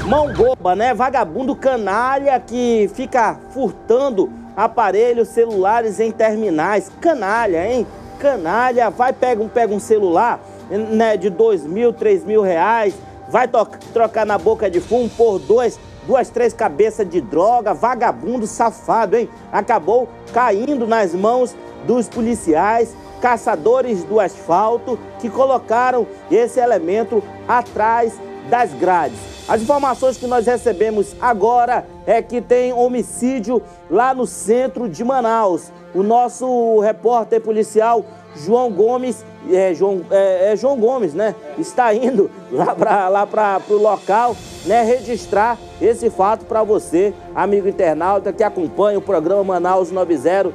Mão 0.07 0.31
boba, 0.31 0.75
né? 0.75 0.93
Vagabundo 0.93 1.55
canalha 1.55 2.39
que 2.39 2.87
fica 2.93 3.39
furtando 3.49 4.29
aparelhos 4.55 5.29
celulares 5.29 5.99
em 5.99 6.11
terminais. 6.11 6.91
Canalha, 7.01 7.67
hein? 7.67 7.87
Canalha, 8.19 8.91
vai 8.91 9.11
pega 9.11 9.41
um, 9.41 9.47
pega 9.49 9.73
um 9.73 9.79
celular 9.79 10.39
né, 10.69 11.17
de 11.17 11.31
dois 11.31 11.65
mil, 11.65 11.91
três 11.91 12.23
mil 12.23 12.43
reais, 12.43 12.93
vai 13.29 13.49
trocar 13.91 14.27
na 14.27 14.37
boca 14.37 14.69
de 14.69 14.79
fumo 14.79 15.09
por 15.09 15.39
dois, 15.39 15.79
duas, 16.05 16.29
três 16.29 16.53
cabeças 16.53 17.09
de 17.09 17.19
droga, 17.19 17.73
vagabundo 17.73 18.45
safado, 18.45 19.17
hein? 19.17 19.27
Acabou 19.51 20.07
caindo 20.31 20.85
nas 20.85 21.15
mãos 21.15 21.55
dos 21.87 22.07
policiais, 22.07 22.95
caçadores 23.19 24.03
do 24.03 24.19
asfalto, 24.19 24.99
que 25.19 25.29
colocaram 25.29 26.05
esse 26.29 26.59
elemento 26.59 27.23
atrás 27.47 28.13
das 28.49 28.73
grades. 28.73 29.17
As 29.47 29.61
informações 29.61 30.17
que 30.17 30.25
nós 30.25 30.45
recebemos 30.45 31.15
agora 31.21 31.85
é 32.05 32.21
que 32.21 32.41
tem 32.41 32.73
homicídio 32.73 33.61
lá 33.89 34.13
no 34.13 34.25
centro 34.25 34.89
de 34.89 35.03
Manaus. 35.03 35.71
O 35.93 36.01
nosso 36.01 36.79
repórter 36.79 37.41
policial 37.41 38.03
João 38.35 38.71
Gomes, 38.71 39.23
é 39.49 39.73
João, 39.73 40.01
é, 40.11 40.51
é 40.51 40.55
João 40.55 40.77
Gomes, 40.77 41.13
né? 41.13 41.35
Está 41.57 41.93
indo 41.93 42.29
lá 42.51 42.75
para 42.75 43.07
lá 43.07 43.61
o 43.69 43.73
local, 43.73 44.35
né? 44.65 44.81
Registrar 44.81 45.57
esse 45.81 46.09
fato 46.09 46.45
para 46.45 46.63
você, 46.63 47.13
amigo 47.33 47.67
internauta 47.67 48.33
que 48.33 48.43
acompanha 48.43 48.97
o 48.97 49.01
programa 49.01 49.43
Manaus 49.43 49.91
90 49.91 50.51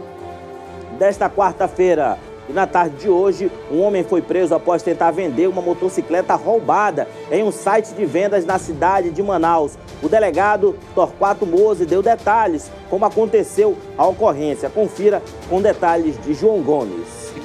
desta 0.99 1.31
quarta-feira. 1.31 2.19
E 2.51 2.53
na 2.53 2.67
tarde 2.67 2.97
de 2.97 3.09
hoje, 3.09 3.49
um 3.71 3.81
homem 3.81 4.03
foi 4.03 4.21
preso 4.21 4.57
após 4.57 4.83
tentar 4.83 5.13
vender 5.13 5.47
uma 5.47 5.63
motocicleta 5.63 6.35
roubada 6.35 7.07
em 7.31 7.45
um 7.45 7.53
site 7.53 7.95
de 7.95 8.05
vendas 8.05 8.45
na 8.45 8.59
cidade 8.59 9.11
de 9.11 9.23
Manaus. 9.23 9.79
O 10.03 10.09
delegado 10.09 10.77
Torquato 10.93 11.47
Mose 11.47 11.87
deu 11.87 12.03
detalhes 12.03 12.69
como 12.91 13.05
aconteceu 13.05 13.77
a 13.97 14.05
ocorrência. 14.05 14.69
Confira 14.69 15.23
com 15.49 15.63
detalhes 15.63 16.21
de 16.25 16.35
João 16.35 16.61
Gomes. 16.61 17.40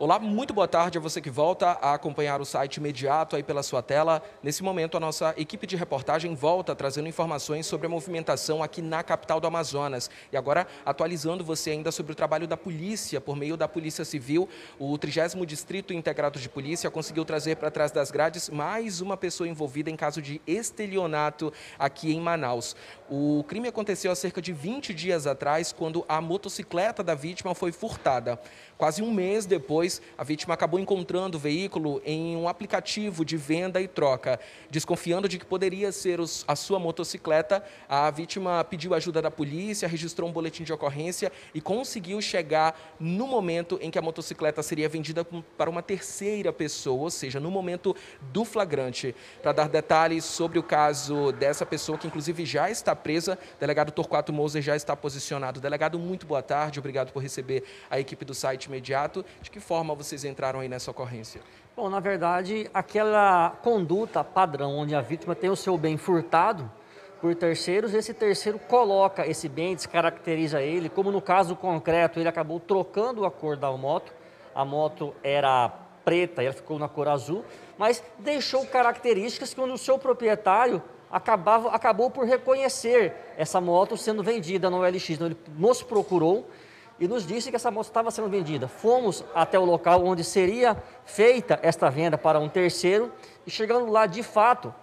Olá, 0.00 0.16
muito 0.20 0.54
boa 0.54 0.68
tarde 0.68 0.96
a 0.96 1.00
você 1.00 1.20
que 1.20 1.28
volta 1.28 1.70
a 1.70 1.92
acompanhar 1.94 2.40
o 2.40 2.44
site 2.44 2.76
imediato 2.76 3.34
aí 3.34 3.42
pela 3.42 3.64
sua 3.64 3.82
tela. 3.82 4.22
Nesse 4.40 4.62
momento, 4.62 4.96
a 4.96 5.00
nossa 5.00 5.34
equipe 5.36 5.66
de 5.66 5.74
reportagem 5.74 6.36
volta 6.36 6.72
trazendo 6.72 7.08
informações 7.08 7.66
sobre 7.66 7.88
a 7.88 7.90
movimentação 7.90 8.62
aqui 8.62 8.80
na 8.80 9.02
capital 9.02 9.40
do 9.40 9.48
Amazonas. 9.48 10.08
E 10.30 10.36
agora, 10.36 10.68
atualizando 10.86 11.42
você 11.42 11.72
ainda 11.72 11.90
sobre 11.90 12.12
o 12.12 12.14
trabalho 12.14 12.46
da 12.46 12.56
polícia, 12.56 13.20
por 13.20 13.34
meio 13.34 13.56
da 13.56 13.66
Polícia 13.66 14.04
Civil, 14.04 14.48
o 14.78 14.96
30 14.96 15.44
Distrito 15.44 15.92
Integrado 15.92 16.38
de 16.38 16.48
Polícia 16.48 16.88
conseguiu 16.92 17.24
trazer 17.24 17.56
para 17.56 17.68
trás 17.68 17.90
das 17.90 18.12
grades 18.12 18.48
mais 18.48 19.00
uma 19.00 19.16
pessoa 19.16 19.48
envolvida 19.48 19.90
em 19.90 19.96
caso 19.96 20.22
de 20.22 20.40
estelionato 20.46 21.52
aqui 21.76 22.14
em 22.14 22.20
Manaus. 22.20 22.76
O 23.10 23.42
crime 23.48 23.66
aconteceu 23.66 24.12
há 24.12 24.14
cerca 24.14 24.40
de 24.40 24.52
20 24.52 24.94
dias 24.94 25.26
atrás, 25.26 25.72
quando 25.72 26.04
a 26.08 26.20
motocicleta 26.20 27.02
da 27.02 27.16
vítima 27.16 27.52
foi 27.52 27.72
furtada. 27.72 28.38
Quase 28.78 29.02
um 29.02 29.12
mês 29.12 29.44
depois, 29.44 30.00
a 30.16 30.22
vítima 30.22 30.54
acabou 30.54 30.78
encontrando 30.78 31.36
o 31.36 31.40
veículo 31.40 32.00
em 32.04 32.36
um 32.36 32.46
aplicativo 32.46 33.24
de 33.24 33.36
venda 33.36 33.80
e 33.80 33.88
troca. 33.88 34.38
Desconfiando 34.70 35.28
de 35.28 35.36
que 35.36 35.44
poderia 35.44 35.90
ser 35.90 36.20
os, 36.20 36.44
a 36.46 36.54
sua 36.54 36.78
motocicleta, 36.78 37.60
a 37.88 38.08
vítima 38.08 38.62
pediu 38.62 38.94
ajuda 38.94 39.20
da 39.20 39.32
polícia, 39.32 39.88
registrou 39.88 40.28
um 40.28 40.32
boletim 40.32 40.62
de 40.62 40.72
ocorrência 40.72 41.32
e 41.52 41.60
conseguiu 41.60 42.22
chegar 42.22 42.96
no 43.00 43.26
momento 43.26 43.80
em 43.82 43.90
que 43.90 43.98
a 43.98 44.02
motocicleta 44.02 44.62
seria 44.62 44.88
vendida 44.88 45.26
para 45.56 45.68
uma 45.68 45.82
terceira 45.82 46.52
pessoa, 46.52 47.02
ou 47.02 47.10
seja, 47.10 47.40
no 47.40 47.50
momento 47.50 47.96
do 48.32 48.44
flagrante. 48.44 49.12
Para 49.42 49.50
dar 49.50 49.68
detalhes 49.68 50.24
sobre 50.24 50.56
o 50.56 50.62
caso 50.62 51.32
dessa 51.32 51.66
pessoa, 51.66 51.98
que 51.98 52.06
inclusive 52.06 52.46
já 52.46 52.70
está 52.70 52.94
presa, 52.94 53.36
o 53.56 53.58
delegado 53.60 53.90
Torquato 53.90 54.32
Moser 54.32 54.62
já 54.62 54.76
está 54.76 54.94
posicionado. 54.94 55.60
Delegado, 55.60 55.98
muito 55.98 56.24
boa 56.28 56.44
tarde, 56.44 56.78
obrigado 56.78 57.10
por 57.10 57.20
receber 57.20 57.64
a 57.90 57.98
equipe 57.98 58.24
do 58.24 58.32
site 58.32 58.67
imediato. 58.68 59.24
De 59.40 59.50
que 59.50 59.60
forma 59.60 59.94
vocês 59.94 60.24
entraram 60.24 60.60
aí 60.60 60.68
nessa 60.68 60.90
ocorrência? 60.90 61.40
Bom, 61.76 61.88
na 61.88 62.00
verdade, 62.00 62.68
aquela 62.74 63.50
conduta 63.62 64.24
padrão 64.24 64.76
onde 64.76 64.94
a 64.94 65.00
vítima 65.00 65.34
tem 65.34 65.48
o 65.50 65.56
seu 65.56 65.78
bem 65.78 65.96
furtado 65.96 66.70
por 67.20 67.34
terceiros, 67.34 67.94
esse 67.94 68.14
terceiro 68.14 68.58
coloca 68.58 69.26
esse 69.26 69.48
bem, 69.48 69.74
descaracteriza 69.74 70.62
ele, 70.62 70.88
como 70.88 71.10
no 71.10 71.20
caso 71.20 71.56
concreto, 71.56 72.20
ele 72.20 72.28
acabou 72.28 72.60
trocando 72.60 73.24
a 73.24 73.30
cor 73.30 73.56
da 73.56 73.70
moto, 73.72 74.12
a 74.54 74.64
moto 74.64 75.14
era 75.22 75.68
preta, 76.04 76.42
ela 76.42 76.52
ficou 76.52 76.78
na 76.78 76.88
cor 76.88 77.08
azul, 77.08 77.44
mas 77.76 78.02
deixou 78.18 78.64
características 78.66 79.52
que 79.52 79.60
o 79.60 79.78
seu 79.78 79.98
proprietário 79.98 80.82
acabava, 81.10 81.70
acabou 81.70 82.10
por 82.10 82.24
reconhecer 82.24 83.14
essa 83.36 83.60
moto 83.60 83.96
sendo 83.96 84.22
vendida 84.22 84.70
no 84.70 84.80
OLX. 84.80 85.10
Então, 85.10 85.26
ele 85.26 85.36
nos 85.56 85.82
procurou 85.82 86.48
e 87.00 87.06
nos 87.06 87.26
disse 87.26 87.50
que 87.50 87.56
essa 87.56 87.70
moto 87.70 87.86
estava 87.86 88.10
sendo 88.10 88.28
vendida. 88.28 88.66
Fomos 88.66 89.24
até 89.34 89.58
o 89.58 89.64
local 89.64 90.04
onde 90.04 90.24
seria 90.24 90.76
feita 91.04 91.58
esta 91.62 91.88
venda 91.88 92.18
para 92.18 92.40
um 92.40 92.48
terceiro 92.48 93.12
e 93.46 93.50
chegando 93.50 93.90
lá, 93.90 94.06
de 94.06 94.22
fato, 94.22 94.74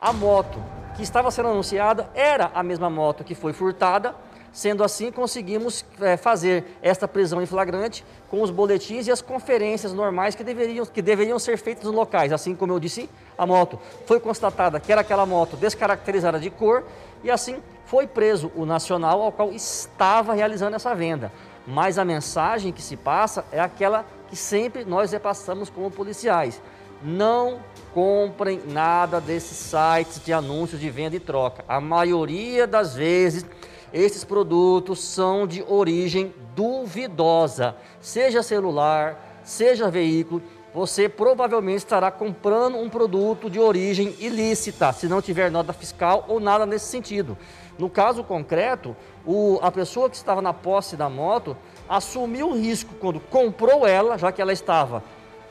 a 0.00 0.12
moto 0.12 0.58
que 0.94 1.02
estava 1.02 1.30
sendo 1.30 1.48
anunciada 1.48 2.08
era 2.14 2.50
a 2.54 2.62
mesma 2.62 2.88
moto 2.88 3.24
que 3.24 3.34
foi 3.34 3.52
furtada. 3.52 4.14
Sendo 4.52 4.84
assim, 4.84 5.10
conseguimos 5.10 5.84
é, 6.00 6.16
fazer 6.16 6.78
esta 6.80 7.08
prisão 7.08 7.42
em 7.42 7.46
flagrante 7.46 8.04
com 8.30 8.40
os 8.40 8.52
boletins 8.52 9.08
e 9.08 9.10
as 9.10 9.20
conferências 9.20 9.92
normais 9.92 10.36
que 10.36 10.44
deveriam, 10.44 10.86
que 10.86 11.02
deveriam 11.02 11.40
ser 11.40 11.58
feitas 11.58 11.82
nos 11.82 11.92
locais. 11.92 12.32
Assim 12.32 12.54
como 12.54 12.72
eu 12.72 12.78
disse, 12.78 13.10
a 13.36 13.44
moto 13.44 13.80
foi 14.06 14.20
constatada 14.20 14.78
que 14.78 14.92
era 14.92 15.00
aquela 15.00 15.26
moto 15.26 15.56
descaracterizada 15.56 16.38
de 16.38 16.50
cor 16.50 16.84
e 17.24 17.32
assim 17.32 17.60
foi 17.86 18.06
preso 18.06 18.52
o 18.54 18.64
nacional 18.64 19.22
ao 19.22 19.32
qual 19.32 19.50
estava 19.50 20.34
realizando 20.34 20.76
essa 20.76 20.94
venda 20.94 21.32
mas 21.66 21.98
a 21.98 22.04
mensagem 22.04 22.72
que 22.72 22.82
se 22.82 22.96
passa 22.96 23.44
é 23.50 23.60
aquela 23.60 24.04
que 24.28 24.36
sempre 24.36 24.84
nós 24.84 25.12
repassamos 25.12 25.70
como 25.70 25.90
policiais. 25.90 26.60
Não 27.02 27.60
comprem 27.92 28.60
nada 28.66 29.20
desses 29.20 29.56
sites 29.56 30.22
de 30.24 30.32
anúncios 30.32 30.80
de 30.80 30.90
venda 30.90 31.16
e 31.16 31.20
troca. 31.20 31.64
A 31.68 31.80
maioria 31.80 32.66
das 32.66 32.94
vezes, 32.94 33.44
esses 33.92 34.24
produtos 34.24 35.02
são 35.04 35.46
de 35.46 35.62
origem 35.68 36.34
duvidosa, 36.54 37.76
seja 38.00 38.42
celular, 38.42 39.40
seja 39.44 39.90
veículo. 39.90 40.42
Você 40.74 41.08
provavelmente 41.08 41.78
estará 41.78 42.10
comprando 42.10 42.76
um 42.76 42.90
produto 42.90 43.48
de 43.48 43.60
origem 43.60 44.16
ilícita, 44.18 44.92
se 44.92 45.06
não 45.06 45.22
tiver 45.22 45.48
nota 45.48 45.72
fiscal 45.72 46.24
ou 46.26 46.40
nada 46.40 46.66
nesse 46.66 46.86
sentido. 46.86 47.38
No 47.78 47.90
caso 47.90 48.22
concreto, 48.22 48.96
o, 49.26 49.58
a 49.62 49.70
pessoa 49.70 50.08
que 50.08 50.16
estava 50.16 50.40
na 50.40 50.52
posse 50.52 50.96
da 50.96 51.08
moto 51.08 51.56
assumiu 51.88 52.50
o 52.50 52.56
risco 52.56 52.94
quando 53.00 53.18
comprou 53.18 53.86
ela, 53.86 54.16
já 54.16 54.30
que 54.30 54.40
ela 54.40 54.52
estava 54.52 55.02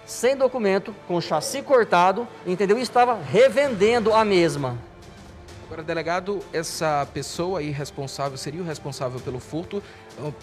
sem 0.05 0.35
documento, 0.35 0.93
com 1.07 1.19
chassi 1.21 1.61
cortado, 1.61 2.27
entendeu? 2.45 2.77
E 2.77 2.81
estava 2.81 3.15
revendendo 3.15 4.13
a 4.13 4.25
mesma. 4.25 4.77
Agora, 5.65 5.81
delegado, 5.81 6.39
essa 6.51 7.07
pessoa 7.13 7.59
aí 7.59 7.71
responsável, 7.71 8.37
seria 8.37 8.61
o 8.61 8.65
responsável 8.65 9.19
pelo 9.19 9.39
furto, 9.39 9.81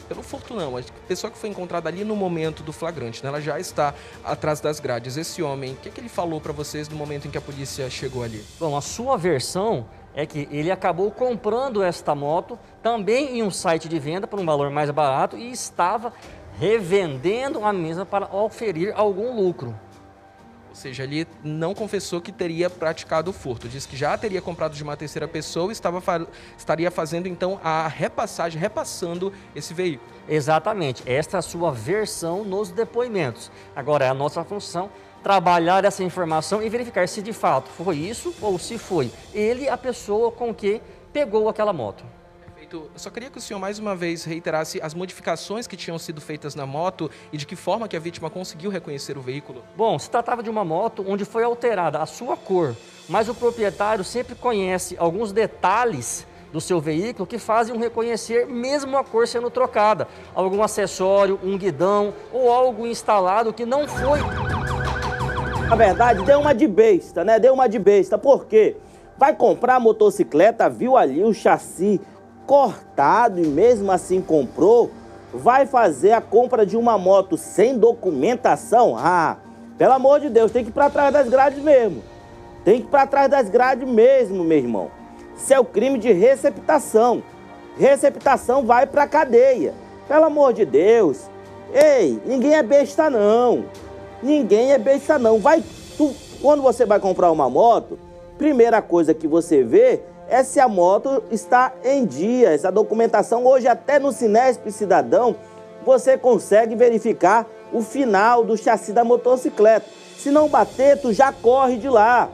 pelo 0.08 0.22
furto 0.22 0.54
não, 0.54 0.76
a 0.76 0.82
pessoa 1.06 1.30
que 1.30 1.38
foi 1.38 1.50
encontrada 1.50 1.88
ali 1.88 2.02
no 2.02 2.16
momento 2.16 2.64
do 2.64 2.72
flagrante, 2.72 3.22
né? 3.22 3.28
ela 3.28 3.40
já 3.40 3.60
está 3.60 3.94
atrás 4.24 4.60
das 4.60 4.80
grades. 4.80 5.16
Esse 5.16 5.40
homem, 5.40 5.74
o 5.74 5.76
que, 5.76 5.88
é 5.88 5.92
que 5.92 6.00
ele 6.00 6.08
falou 6.08 6.40
para 6.40 6.52
vocês 6.52 6.88
no 6.88 6.96
momento 6.96 7.28
em 7.28 7.30
que 7.30 7.38
a 7.38 7.40
polícia 7.40 7.88
chegou 7.88 8.24
ali? 8.24 8.44
Bom, 8.58 8.76
a 8.76 8.80
sua 8.80 9.16
versão 9.16 9.86
é 10.14 10.26
que 10.26 10.48
ele 10.50 10.70
acabou 10.70 11.10
comprando 11.10 11.82
esta 11.82 12.14
moto 12.14 12.58
também 12.82 13.38
em 13.38 13.42
um 13.42 13.50
site 13.50 13.88
de 13.88 13.98
venda 13.98 14.26
por 14.26 14.38
um 14.40 14.44
valor 14.44 14.70
mais 14.70 14.90
barato 14.90 15.36
e 15.36 15.50
estava 15.50 16.12
revendendo 16.58 17.64
a 17.64 17.72
mesma 17.72 18.04
para 18.04 18.34
oferir 18.34 18.92
algum 18.96 19.34
lucro. 19.34 19.74
Ou 20.68 20.76
seja, 20.76 21.02
ele 21.02 21.26
não 21.42 21.74
confessou 21.74 22.20
que 22.20 22.30
teria 22.30 22.70
praticado 22.70 23.30
o 23.30 23.32
furto. 23.32 23.68
Diz 23.68 23.86
que 23.86 23.96
já 23.96 24.16
teria 24.16 24.40
comprado 24.40 24.72
de 24.72 24.82
uma 24.84 24.96
terceira 24.96 25.26
pessoa 25.26 25.70
e 25.70 25.72
estava 25.72 26.00
estaria 26.56 26.90
fazendo 26.92 27.26
então 27.26 27.60
a 27.62 27.88
repassagem, 27.88 28.60
repassando 28.60 29.32
esse 29.54 29.74
veículo. 29.74 30.08
Exatamente. 30.28 31.02
Esta 31.06 31.38
é 31.38 31.40
a 31.40 31.42
sua 31.42 31.72
versão 31.72 32.44
nos 32.44 32.70
depoimentos. 32.70 33.50
Agora, 33.74 34.04
é 34.04 34.08
a 34.08 34.14
nossa 34.14 34.44
função 34.44 34.90
trabalhar 35.22 35.84
essa 35.84 36.02
informação 36.02 36.62
e 36.62 36.68
verificar 36.68 37.08
se 37.08 37.22
de 37.22 37.32
fato 37.32 37.68
foi 37.70 37.96
isso 37.96 38.34
ou 38.40 38.58
se 38.58 38.78
foi 38.78 39.10
ele 39.32 39.68
a 39.68 39.76
pessoa 39.76 40.30
com 40.30 40.54
que 40.54 40.80
pegou 41.12 41.48
aquela 41.48 41.72
moto. 41.72 42.04
Perfeito. 42.44 42.90
Eu 42.92 42.98
só 42.98 43.10
queria 43.10 43.30
que 43.30 43.38
o 43.38 43.40
senhor 43.40 43.58
mais 43.58 43.78
uma 43.78 43.96
vez 43.96 44.24
reiterasse 44.24 44.80
as 44.82 44.94
modificações 44.94 45.66
que 45.66 45.76
tinham 45.76 45.98
sido 45.98 46.20
feitas 46.20 46.54
na 46.54 46.64
moto 46.64 47.10
e 47.32 47.36
de 47.36 47.46
que 47.46 47.56
forma 47.56 47.88
que 47.88 47.96
a 47.96 48.00
vítima 48.00 48.30
conseguiu 48.30 48.70
reconhecer 48.70 49.18
o 49.18 49.20
veículo. 49.20 49.62
Bom, 49.76 49.98
se 49.98 50.10
tratava 50.10 50.42
de 50.42 50.50
uma 50.50 50.64
moto 50.64 51.04
onde 51.06 51.24
foi 51.24 51.42
alterada 51.42 51.98
a 52.00 52.06
sua 52.06 52.36
cor, 52.36 52.76
mas 53.08 53.28
o 53.28 53.34
proprietário 53.34 54.04
sempre 54.04 54.34
conhece 54.34 54.96
alguns 54.98 55.32
detalhes 55.32 56.26
do 56.52 56.60
seu 56.60 56.80
veículo 56.80 57.26
que 57.26 57.38
fazem 57.38 57.74
um 57.74 57.78
reconhecer 57.78 58.46
mesmo 58.46 58.96
a 58.96 59.04
cor 59.04 59.26
sendo 59.26 59.50
trocada. 59.50 60.08
Algum 60.34 60.62
acessório, 60.62 61.38
um 61.42 61.56
guidão 61.56 62.12
ou 62.32 62.50
algo 62.52 62.86
instalado 62.86 63.52
que 63.52 63.64
não 63.64 63.86
foi 63.86 64.20
na 65.70 65.76
verdade, 65.76 66.24
deu 66.24 66.40
uma 66.40 66.52
de 66.52 66.66
besta, 66.66 67.22
né? 67.22 67.38
Deu 67.38 67.54
uma 67.54 67.68
de 67.68 67.78
besta. 67.78 68.18
Por 68.18 68.46
quê? 68.46 68.76
Vai 69.16 69.36
comprar 69.36 69.76
a 69.76 69.80
motocicleta, 69.80 70.68
viu 70.68 70.96
ali 70.96 71.22
o 71.22 71.32
chassi 71.32 72.00
cortado 72.44 73.40
e 73.40 73.46
mesmo 73.46 73.92
assim 73.92 74.20
comprou, 74.20 74.90
vai 75.32 75.66
fazer 75.66 76.10
a 76.10 76.20
compra 76.20 76.66
de 76.66 76.76
uma 76.76 76.98
moto 76.98 77.36
sem 77.36 77.78
documentação? 77.78 78.96
Ah, 78.98 79.36
pelo 79.78 79.92
amor 79.92 80.18
de 80.18 80.28
Deus, 80.28 80.50
tem 80.50 80.64
que 80.64 80.70
ir 80.70 80.72
para 80.72 80.90
trás 80.90 81.12
das 81.12 81.28
grades 81.28 81.62
mesmo. 81.62 82.02
Tem 82.64 82.80
que 82.80 82.88
ir 82.88 82.90
para 82.90 83.06
trás 83.06 83.30
das 83.30 83.48
grades 83.48 83.88
mesmo, 83.88 84.42
meu 84.42 84.58
irmão. 84.58 84.90
Isso 85.36 85.54
é 85.54 85.60
o 85.60 85.64
crime 85.64 86.00
de 86.00 86.10
receptação. 86.10 87.22
Receptação 87.78 88.66
vai 88.66 88.86
para 88.86 89.06
cadeia. 89.06 89.72
Pelo 90.08 90.24
amor 90.24 90.52
de 90.52 90.64
Deus. 90.64 91.30
Ei, 91.72 92.20
ninguém 92.26 92.56
é 92.56 92.62
besta 92.64 93.08
não. 93.08 93.66
Ninguém 94.22 94.72
é 94.72 94.78
besta 94.78 95.18
não. 95.18 95.38
Vai 95.38 95.62
tu, 95.96 96.14
quando 96.40 96.62
você 96.62 96.84
vai 96.84 97.00
comprar 97.00 97.30
uma 97.30 97.48
moto, 97.48 97.98
primeira 98.38 98.80
coisa 98.80 99.14
que 99.14 99.26
você 99.26 99.62
vê 99.62 100.00
é 100.28 100.42
se 100.42 100.60
a 100.60 100.68
moto 100.68 101.22
está 101.30 101.72
em 101.84 102.04
dia. 102.04 102.50
Essa 102.50 102.70
documentação 102.70 103.44
hoje 103.46 103.66
até 103.66 103.98
no 103.98 104.12
Sinesp 104.12 104.70
Cidadão 104.70 105.36
você 105.84 106.16
consegue 106.16 106.74
verificar 106.74 107.46
o 107.72 107.82
final 107.82 108.44
do 108.44 108.56
chassi 108.56 108.92
da 108.92 109.04
motocicleta. 109.04 109.86
Se 110.16 110.30
não 110.30 110.48
bater, 110.48 110.98
tu 111.00 111.12
já 111.12 111.32
corre 111.32 111.76
de 111.78 111.88
lá. 111.88 112.28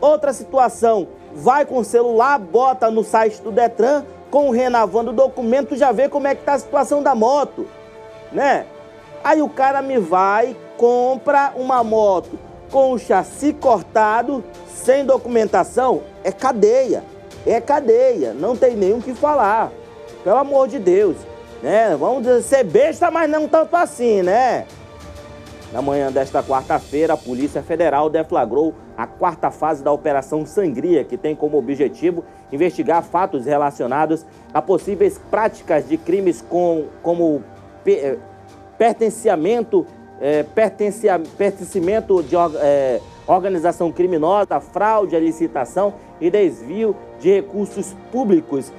Outra 0.00 0.32
situação, 0.32 1.08
vai 1.34 1.64
com 1.64 1.78
o 1.78 1.84
celular, 1.84 2.38
bota 2.38 2.90
no 2.90 3.02
site 3.02 3.40
do 3.40 3.50
Detran, 3.50 4.04
com 4.30 4.48
o 4.48 4.52
renovando 4.52 5.08
o 5.08 5.12
documento, 5.12 5.76
já 5.76 5.92
vê 5.92 6.08
como 6.08 6.26
é 6.26 6.34
que 6.34 6.42
está 6.42 6.54
a 6.54 6.58
situação 6.58 7.02
da 7.02 7.14
moto, 7.14 7.66
né? 8.32 8.66
Aí 9.22 9.40
o 9.40 9.48
cara 9.48 9.80
me 9.80 9.98
vai, 9.98 10.56
compra 10.84 11.54
uma 11.56 11.82
moto 11.82 12.38
com 12.70 12.92
o 12.92 12.98
chassi 12.98 13.54
cortado, 13.54 14.44
sem 14.66 15.02
documentação, 15.02 16.02
é 16.22 16.30
cadeia. 16.30 17.02
É 17.46 17.58
cadeia, 17.58 18.34
não 18.34 18.54
tem 18.54 18.76
nem 18.76 18.92
o 18.92 19.00
que 19.00 19.14
falar. 19.14 19.72
Pelo 20.22 20.36
amor 20.36 20.68
de 20.68 20.78
Deus, 20.78 21.16
né? 21.62 21.96
Vamos 21.98 22.44
ser 22.44 22.64
besta, 22.64 23.10
mas 23.10 23.30
não 23.30 23.48
tanto 23.48 23.74
assim, 23.74 24.20
né? 24.20 24.66
Na 25.72 25.80
manhã 25.80 26.12
desta 26.12 26.42
quarta-feira, 26.42 27.14
a 27.14 27.16
Polícia 27.16 27.62
Federal 27.62 28.10
deflagrou 28.10 28.74
a 28.94 29.06
quarta 29.06 29.50
fase 29.50 29.82
da 29.82 29.90
Operação 29.90 30.44
Sangria, 30.44 31.02
que 31.02 31.16
tem 31.16 31.34
como 31.34 31.56
objetivo 31.56 32.22
investigar 32.52 33.02
fatos 33.02 33.46
relacionados 33.46 34.26
a 34.52 34.60
possíveis 34.60 35.18
práticas 35.30 35.88
de 35.88 35.96
crimes 35.96 36.42
com, 36.42 36.88
como 37.02 37.42
eh, 37.86 38.18
pertenciamento, 38.76 39.86
é, 40.20 40.42
pertencimento 40.42 42.22
de 42.22 42.36
é, 42.36 43.00
organização 43.26 43.90
criminosa, 43.90 44.60
fraude 44.60 45.16
à 45.16 45.20
licitação 45.20 45.94
e 46.20 46.30
desvio 46.30 46.96
de 47.20 47.32
recursos 47.32 47.94
públicos. 48.12 48.72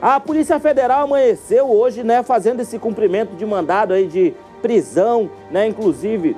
A 0.00 0.20
Polícia 0.20 0.60
Federal 0.60 1.04
amanheceu 1.04 1.70
hoje, 1.70 2.02
né, 2.02 2.22
fazendo 2.22 2.60
esse 2.60 2.78
cumprimento 2.78 3.34
de 3.34 3.46
mandado 3.46 3.94
aí 3.94 4.06
de 4.06 4.34
prisão, 4.60 5.30
né, 5.50 5.66
inclusive 5.66 6.36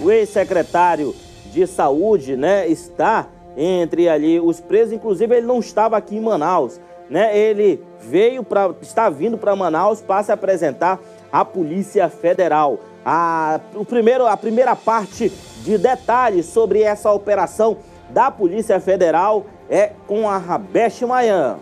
o 0.00 0.10
ex-secretário 0.10 1.14
de 1.52 1.66
Saúde, 1.66 2.36
né, 2.36 2.66
está 2.66 3.28
entre 3.56 4.08
ali 4.08 4.40
os 4.40 4.60
presos, 4.60 4.92
inclusive 4.92 5.36
ele 5.36 5.46
não 5.46 5.60
estava 5.60 5.96
aqui 5.96 6.16
em 6.16 6.20
Manaus, 6.20 6.80
né? 7.08 7.36
Ele 7.36 7.82
veio 8.00 8.42
para 8.42 8.74
está 8.80 9.08
vindo 9.08 9.38
para 9.38 9.54
Manaus 9.54 10.00
para 10.00 10.22
se 10.22 10.32
apresentar 10.32 10.98
à 11.30 11.44
Polícia 11.44 12.08
Federal. 12.08 12.78
A, 13.04 13.60
o 13.74 13.84
primeiro, 13.84 14.26
a 14.26 14.36
primeira 14.36 14.74
parte 14.74 15.30
de 15.62 15.76
detalhes 15.76 16.46
sobre 16.46 16.82
essa 16.82 17.12
operação 17.12 17.76
da 18.10 18.30
Polícia 18.30 18.80
Federal 18.80 19.46
é 19.68 19.92
com 20.06 20.28
a 20.28 20.38
Rabesh 20.38 21.02
Mayan. 21.02 21.58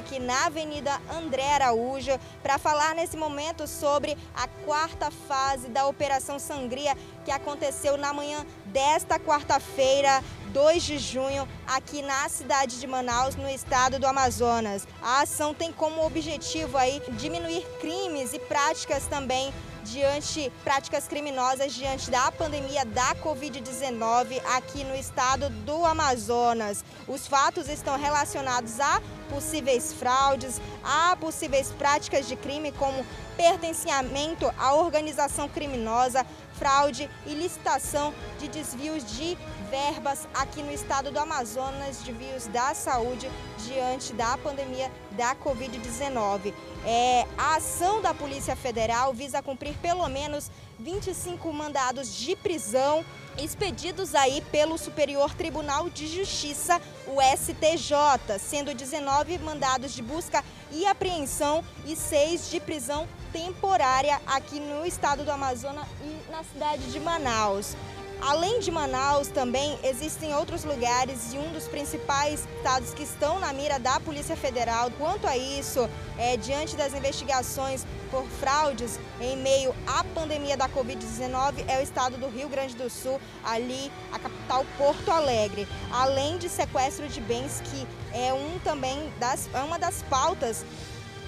Aqui 0.00 0.18
na 0.18 0.46
Avenida 0.46 0.98
André 1.14 1.46
Araújo 1.52 2.18
para 2.42 2.58
falar 2.58 2.94
nesse 2.94 3.16
momento 3.18 3.66
sobre 3.66 4.16
a 4.34 4.48
quarta 4.64 5.10
fase 5.10 5.68
da 5.68 5.86
Operação 5.86 6.38
Sangria 6.38 6.96
que 7.22 7.30
aconteceu 7.30 7.98
na 7.98 8.12
manhã 8.12 8.44
desta 8.66 9.18
quarta-feira, 9.18 10.24
2 10.52 10.82
de 10.82 10.98
junho, 10.98 11.46
aqui 11.66 12.00
na 12.00 12.28
cidade 12.30 12.80
de 12.80 12.86
Manaus, 12.86 13.36
no 13.36 13.48
estado 13.48 13.98
do 13.98 14.06
Amazonas. 14.06 14.88
A 15.02 15.20
ação 15.20 15.52
tem 15.52 15.70
como 15.70 16.04
objetivo 16.04 16.78
aí 16.78 17.02
diminuir 17.10 17.62
crimes 17.78 18.32
e 18.32 18.38
práticas 18.38 19.06
também 19.06 19.52
diante 19.84 20.52
práticas 20.62 21.08
criminosas 21.08 21.72
diante 21.72 22.10
da 22.10 22.30
pandemia 22.32 22.84
da 22.84 23.14
Covid-19 23.16 24.40
aqui 24.56 24.84
no 24.84 24.94
estado 24.94 25.50
do 25.50 25.84
Amazonas. 25.84 26.84
Os 27.08 27.26
fatos 27.26 27.68
estão 27.68 27.98
relacionados 27.98 28.78
a 28.80 29.00
possíveis 29.30 29.92
fraudes, 29.92 30.60
a 30.84 31.16
possíveis 31.16 31.70
práticas 31.70 32.26
de 32.26 32.36
crime 32.36 32.72
como 32.72 33.06
pertencimento 33.36 34.52
à 34.58 34.74
organização 34.74 35.48
criminosa, 35.48 36.26
fraude 36.58 37.08
e 37.24 37.32
licitação 37.32 38.12
de 38.38 38.48
desvios 38.48 39.02
de 39.16 39.38
verbas 39.70 40.28
aqui 40.34 40.62
no 40.62 40.72
estado 40.72 41.10
do 41.10 41.18
Amazonas, 41.18 41.98
desvios 41.98 42.46
da 42.48 42.74
saúde 42.74 43.30
diante 43.64 44.12
da 44.12 44.36
pandemia 44.36 44.90
da 45.12 45.34
Covid-19. 45.36 46.52
É, 46.84 47.26
a 47.38 47.56
ação 47.56 48.02
da 48.02 48.12
Polícia 48.12 48.56
Federal 48.56 49.14
visa 49.14 49.40
cumprir 49.40 49.74
pelo 49.78 50.06
menos 50.08 50.50
25 50.80 51.52
mandados 51.52 52.14
de 52.14 52.34
prisão 52.34 53.04
expedidos 53.38 54.14
aí 54.14 54.42
pelo 54.50 54.76
Superior 54.76 55.34
Tribunal 55.34 55.88
de 55.88 56.06
Justiça, 56.06 56.80
o 57.06 57.20
STJ, 57.36 58.38
sendo 58.38 58.74
19 58.74 59.38
mandados 59.38 59.92
de 59.92 60.02
busca 60.02 60.44
e 60.72 60.86
apreensão 60.86 61.64
e 61.86 61.94
6 61.94 62.50
de 62.50 62.60
prisão 62.60 63.06
temporária 63.32 64.20
aqui 64.26 64.58
no 64.58 64.84
estado 64.84 65.24
do 65.24 65.30
Amazonas 65.30 65.86
e 66.02 66.30
na 66.30 66.42
cidade 66.42 66.90
de 66.90 66.98
Manaus. 66.98 67.76
Além 68.20 68.60
de 68.60 68.70
Manaus, 68.70 69.28
também 69.28 69.78
existem 69.82 70.34
outros 70.34 70.62
lugares 70.62 71.32
e 71.32 71.38
um 71.38 71.52
dos 71.52 71.66
principais 71.66 72.46
estados 72.58 72.92
que 72.92 73.02
estão 73.02 73.40
na 73.40 73.50
mira 73.52 73.78
da 73.78 73.98
Polícia 73.98 74.36
Federal. 74.36 74.90
Quanto 74.98 75.26
a 75.26 75.36
isso, 75.36 75.88
é, 76.18 76.36
diante 76.36 76.76
das 76.76 76.92
investigações 76.92 77.86
por 78.10 78.24
fraudes 78.24 79.00
em 79.20 79.36
meio 79.38 79.74
à 79.86 80.04
pandemia 80.04 80.54
da 80.56 80.68
Covid-19, 80.68 81.64
é 81.66 81.78
o 81.78 81.82
estado 81.82 82.18
do 82.18 82.28
Rio 82.28 82.48
Grande 82.48 82.76
do 82.76 82.90
Sul, 82.90 83.18
ali 83.42 83.90
a 84.12 84.18
capital 84.18 84.66
Porto 84.76 85.10
Alegre. 85.10 85.66
Além 85.90 86.36
de 86.36 86.48
sequestro 86.48 87.08
de 87.08 87.20
bens, 87.22 87.62
que 87.64 87.86
é 88.12 88.34
um 88.34 88.58
também 88.58 89.10
das, 89.18 89.48
é 89.54 89.60
uma 89.60 89.78
das 89.78 90.02
pautas 90.02 90.64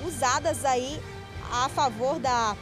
usadas 0.04 0.64
aí 0.64 1.00
a 1.50 1.70
favor 1.70 2.18
da, 2.18 2.54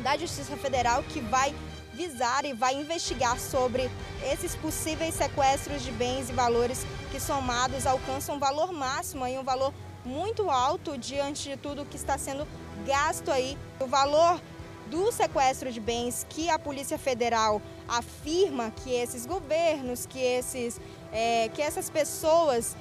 da 0.00 0.16
Justiça 0.16 0.56
Federal 0.56 1.02
que 1.02 1.20
vai 1.20 1.54
visar 1.96 2.44
e 2.44 2.52
vai 2.52 2.74
investigar 2.74 3.40
sobre 3.40 3.90
esses 4.32 4.54
possíveis 4.54 5.14
sequestros 5.14 5.82
de 5.82 5.90
bens 5.90 6.28
e 6.28 6.32
valores 6.32 6.86
que 7.10 7.18
somados 7.18 7.86
alcançam 7.86 8.36
um 8.36 8.38
valor 8.38 8.72
máximo 8.72 9.26
e 9.26 9.38
um 9.38 9.42
valor 9.42 9.72
muito 10.04 10.50
alto 10.50 10.96
diante 10.96 11.48
de 11.48 11.56
tudo 11.56 11.86
que 11.86 11.96
está 11.96 12.18
sendo 12.18 12.46
gasto 12.86 13.30
aí. 13.30 13.58
O 13.80 13.86
valor 13.86 14.40
do 14.90 15.10
sequestro 15.10 15.72
de 15.72 15.80
bens 15.80 16.26
que 16.28 16.48
a 16.48 16.58
Polícia 16.58 16.98
Federal 16.98 17.60
afirma 17.88 18.70
que 18.70 18.92
esses 18.92 19.26
governos, 19.26 20.06
que, 20.06 20.20
esses, 20.20 20.80
é, 21.12 21.48
que 21.48 21.62
essas 21.62 21.90
pessoas 21.90 22.76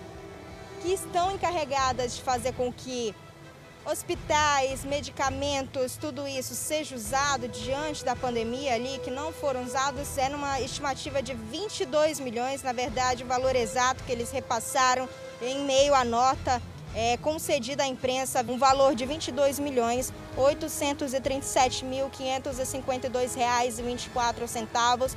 que 0.82 0.94
estão 0.94 1.32
encarregadas 1.32 2.16
de 2.16 2.22
fazer 2.22 2.54
com 2.54 2.72
que 2.72 3.16
hospitais, 3.86 4.84
medicamentos, 4.84 5.96
tudo 5.96 6.28
isso 6.28 6.56
seja 6.56 6.96
usado 6.96 7.48
diante 7.48 8.04
da 8.04 8.16
pandemia 8.16 8.74
ali, 8.74 9.00
que 9.04 9.12
não 9.12 9.32
foram 9.32 9.64
usados, 9.64 10.18
é 10.18 10.28
numa 10.28 10.60
estimativa 10.60 11.22
de 11.22 11.34
22 11.34 12.20
milhões, 12.20 12.64
na 12.64 12.74
verdade, 12.74 13.24
o 13.24 13.28
valor 13.28 13.56
exato 13.56 14.04
que 14.04 14.12
eles 14.12 14.32
repassaram 14.32 15.08
em 15.42 15.64
meio 15.64 15.94
à 15.94 16.04
nota 16.04 16.62
é, 16.96 17.18
concedida 17.18 17.84
à 17.84 17.88
imprensa, 17.88 18.44
um 18.48 18.58
valor 18.58 18.96
de 18.96 19.06
22 19.06 19.60
milhões 19.60 20.14
837 20.38 21.84
mil 21.84 22.10
552 22.10 23.36
reais 23.36 23.78
e 23.78 23.84
24 23.84 24.48
centavos. 24.48 25.16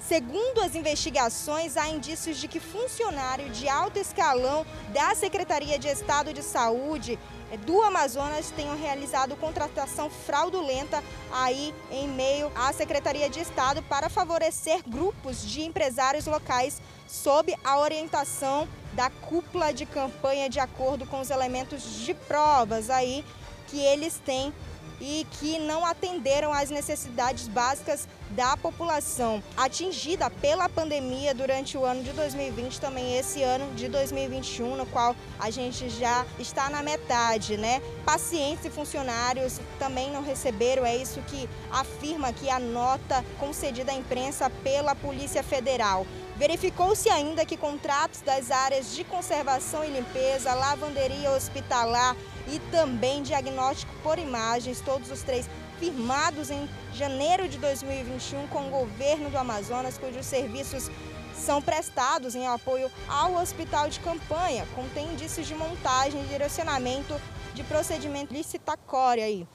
Segundo 0.00 0.62
as 0.62 0.74
investigações, 0.74 1.76
há 1.76 1.88
indícios 1.88 2.38
de 2.38 2.48
que 2.48 2.60
funcionário 2.60 3.50
de 3.50 3.68
alto 3.68 3.98
escalão 3.98 4.64
da 4.94 5.14
Secretaria 5.14 5.78
de 5.78 5.88
Estado 5.88 6.32
de 6.32 6.42
Saúde 6.42 7.18
do 7.56 7.82
Amazonas 7.82 8.50
tenham 8.50 8.76
realizado 8.76 9.36
contratação 9.36 10.10
fraudulenta 10.10 11.02
aí 11.32 11.74
em 11.90 12.06
meio 12.06 12.52
à 12.54 12.72
Secretaria 12.72 13.28
de 13.30 13.40
Estado 13.40 13.82
para 13.82 14.08
favorecer 14.08 14.82
grupos 14.86 15.44
de 15.46 15.62
empresários 15.62 16.26
locais 16.26 16.80
sob 17.06 17.54
a 17.64 17.78
orientação 17.78 18.68
da 18.92 19.08
cúpula 19.08 19.72
de 19.72 19.86
campanha 19.86 20.48
de 20.48 20.60
acordo 20.60 21.06
com 21.06 21.20
os 21.20 21.30
elementos 21.30 21.82
de 22.04 22.12
provas 22.12 22.90
aí 22.90 23.24
que 23.68 23.80
eles 23.80 24.20
têm 24.24 24.52
e 25.00 25.26
que 25.32 25.58
não 25.58 25.84
atenderam 25.84 26.52
às 26.52 26.70
necessidades 26.70 27.48
básicas 27.48 28.08
da 28.30 28.56
população 28.56 29.42
atingida 29.56 30.30
pela 30.30 30.68
pandemia 30.68 31.34
durante 31.34 31.78
o 31.78 31.84
ano 31.84 32.02
de 32.02 32.12
2020, 32.12 32.80
também 32.80 33.16
esse 33.16 33.42
ano 33.42 33.74
de 33.74 33.88
2021, 33.88 34.76
no 34.76 34.86
qual 34.86 35.16
a 35.38 35.50
gente 35.50 35.88
já 35.88 36.26
está 36.38 36.68
na 36.68 36.82
metade, 36.82 37.56
né? 37.56 37.80
Pacientes 38.04 38.64
e 38.64 38.70
funcionários 38.70 39.60
também 39.78 40.10
não 40.10 40.22
receberam, 40.22 40.84
é 40.84 40.96
isso 40.96 41.20
que 41.22 41.48
afirma 41.70 42.28
aqui 42.28 42.50
a 42.50 42.58
nota 42.58 43.24
concedida 43.38 43.92
à 43.92 43.94
imprensa 43.94 44.50
pela 44.62 44.94
Polícia 44.94 45.42
Federal. 45.42 46.06
Verificou-se 46.38 47.10
ainda 47.10 47.44
que 47.44 47.56
contratos 47.56 48.20
das 48.20 48.52
áreas 48.52 48.94
de 48.94 49.02
conservação 49.02 49.84
e 49.84 49.90
limpeza, 49.90 50.54
lavanderia 50.54 51.32
hospitalar 51.32 52.16
e 52.46 52.60
também 52.70 53.24
diagnóstico 53.24 53.92
por 54.04 54.20
imagens, 54.20 54.80
todos 54.80 55.10
os 55.10 55.24
três 55.24 55.50
firmados 55.80 56.48
em 56.48 56.68
janeiro 56.94 57.48
de 57.48 57.58
2021 57.58 58.46
com 58.46 58.68
o 58.68 58.70
governo 58.70 59.30
do 59.30 59.36
Amazonas, 59.36 59.98
cujos 59.98 60.24
serviços 60.24 60.88
são 61.34 61.60
prestados 61.60 62.36
em 62.36 62.46
apoio 62.46 62.88
ao 63.08 63.34
hospital 63.34 63.88
de 63.88 63.98
campanha, 63.98 64.64
contém 64.76 65.12
indícios 65.12 65.44
de 65.44 65.56
montagem 65.56 66.22
e 66.22 66.28
direcionamento 66.28 67.20
de 67.52 67.64
procedimento 67.64 68.32
licitatório 68.32 69.24
aí. 69.24 69.46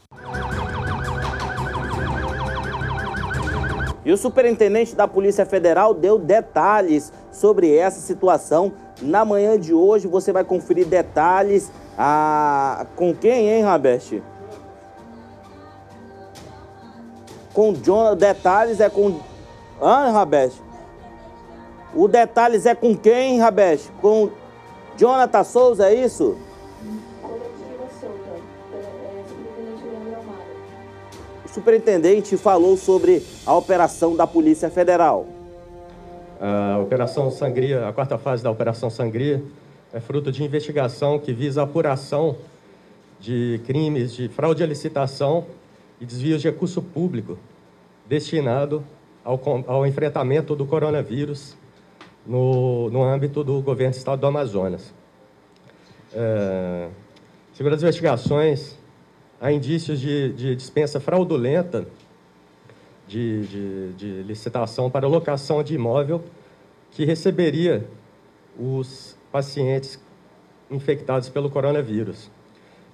E 4.05 4.11
o 4.11 4.17
superintendente 4.17 4.95
da 4.95 5.07
Polícia 5.07 5.45
Federal 5.45 5.93
deu 5.93 6.19
detalhes 6.19 7.11
sobre 7.31 7.75
essa 7.75 7.99
situação. 7.99 8.73
Na 9.01 9.23
manhã 9.23 9.57
de 9.57 9.73
hoje 9.73 10.07
você 10.07 10.31
vai 10.31 10.43
conferir 10.43 10.85
detalhes 10.85 11.71
a... 11.97 12.85
com 12.95 13.13
quem, 13.13 13.49
hein, 13.49 13.63
Rabeste? 13.63 14.21
Com 17.53 17.73
Jonathan. 17.73 18.17
Detalhes 18.17 18.79
é 18.79 18.89
com. 18.89 19.19
Ah, 19.81 20.09
Rabeste? 20.11 20.61
O 21.95 22.07
detalhes 22.07 22.65
é 22.65 22.73
com 22.73 22.97
quem, 22.97 23.39
Rabeste? 23.39 23.91
Com 24.01 24.29
Jonathan 24.97 25.43
Souza, 25.43 25.87
é 25.87 25.93
isso? 25.93 26.35
Superintendente 31.53 32.35
falou 32.35 32.75
sobre 32.75 33.21
a 33.45 33.55
operação 33.55 34.15
da 34.15 34.25
Polícia 34.25 34.69
Federal. 34.69 35.27
A 36.41 36.79
Operação 36.79 37.29
Sangria, 37.29 37.87
a 37.87 37.93
quarta 37.93 38.17
fase 38.17 38.43
da 38.43 38.49
Operação 38.49 38.89
Sangria, 38.89 39.41
é 39.93 39.99
fruto 39.99 40.31
de 40.31 40.43
investigação 40.43 41.19
que 41.19 41.31
visa 41.31 41.61
a 41.61 41.63
apuração 41.63 42.35
de 43.19 43.61
crimes 43.65 44.13
de 44.13 44.27
fraude 44.27 44.63
à 44.63 44.65
licitação 44.65 45.45
e 46.01 46.05
desvios 46.05 46.41
de 46.41 46.49
recurso 46.49 46.81
público 46.81 47.37
destinado 48.07 48.83
ao, 49.23 49.39
ao 49.67 49.85
enfrentamento 49.85 50.55
do 50.55 50.65
coronavírus 50.65 51.55
no, 52.25 52.89
no 52.89 53.03
âmbito 53.03 53.43
do 53.43 53.61
governo 53.61 53.93
do 53.93 53.97
estado 53.97 54.19
do 54.19 54.27
Amazonas. 54.27 54.91
É, 56.13 56.87
segundo 57.53 57.75
as 57.75 57.83
investigações, 57.83 58.77
há 59.43 59.51
indícios 59.51 59.99
de, 59.99 60.31
de 60.31 60.55
dispensa 60.55 61.01
fraudulenta 61.01 61.85
de, 63.05 63.45
de, 63.45 63.93
de, 63.93 64.23
licitação 64.23 64.89
para 64.89 65.05
locação 65.05 65.61
de 65.61 65.75
imóvel 65.75 66.23
que 66.91 67.03
receberia 67.03 67.85
os 68.57 69.17
pacientes 69.33 69.99
infectados 70.71 71.27
pelo 71.27 71.49
coronavírus, 71.49 72.31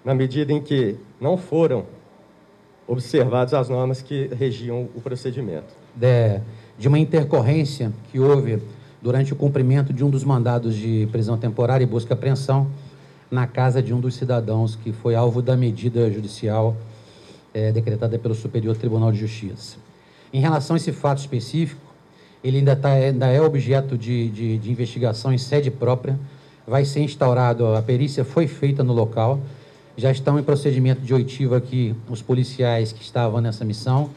na 0.04 0.16
medida 0.16 0.52
em 0.52 0.60
que 0.60 0.98
não 1.22 1.38
foram 1.38 1.86
observadas 2.88 3.54
as 3.54 3.70
normas 3.70 4.02
que 4.02 4.28
regiam 4.34 4.90
o 4.96 5.02
procedimento. 5.02 5.72
De, 5.96 6.42
de 6.80 6.88
uma 6.88 6.98
intercorrência 6.98 7.94
que 8.12 8.20
houve 8.20 8.60
durante 9.00 9.34
o 9.34 9.36
cumprimento 9.36 9.94
de 9.94 10.04
um 10.04 10.10
dos 10.10 10.24
mandados 10.24 10.76
de 10.76 11.08
prisão 11.12 11.38
temporária 11.38 11.84
e 11.84 11.88
busca 11.88 12.12
e 12.12 12.16
apreensão 12.16 12.72
na 13.32 13.46
casa 13.46 13.82
de 13.82 13.94
um 13.94 14.00
dos 14.00 14.16
cidadãos 14.16 14.76
que 14.76 14.92
foi 14.92 15.16
alvo 15.16 15.42
da 15.42 15.56
medida 15.56 16.10
judicial 16.12 16.76
é, 17.54 17.72
decretada 17.72 18.18
pelo 18.18 18.34
Superior 18.34 18.76
Tribunal 18.76 19.12
de 19.12 19.20
Justiça. 19.20 19.78
Em 20.34 20.40
relação 20.40 20.76
a 20.76 20.78
esse 20.78 20.92
fato 20.92 21.20
específico, 21.20 21.82
ele 22.44 22.58
ainda, 22.58 22.76
tá, 22.76 22.90
ainda 22.90 23.28
é 23.28 23.42
objeto 23.42 23.98
de, 23.98 24.30
de, 24.30 24.58
de 24.58 24.72
investigação 24.72 25.32
em 25.34 25.38
sede 25.38 25.70
própria, 25.70 26.20
vai 26.66 26.86
ser 26.86 27.02
instaurado, 27.02 27.68
a 27.76 27.82
perícia 27.82 28.24
foi 28.24 28.48
feita 28.48 28.84
no 28.84 28.94
local, 28.94 29.40
já 29.98 30.12
estão 30.12 30.40
em 30.40 30.44
procedimento 30.44 31.02
de 31.02 31.14
oitiva 31.14 31.58
aqui 31.58 31.96
os 32.10 32.22
policiais 32.22 32.92
que 32.92 33.02
estavam 33.02 33.42
nessa 33.42 33.66
missão, 33.66 34.10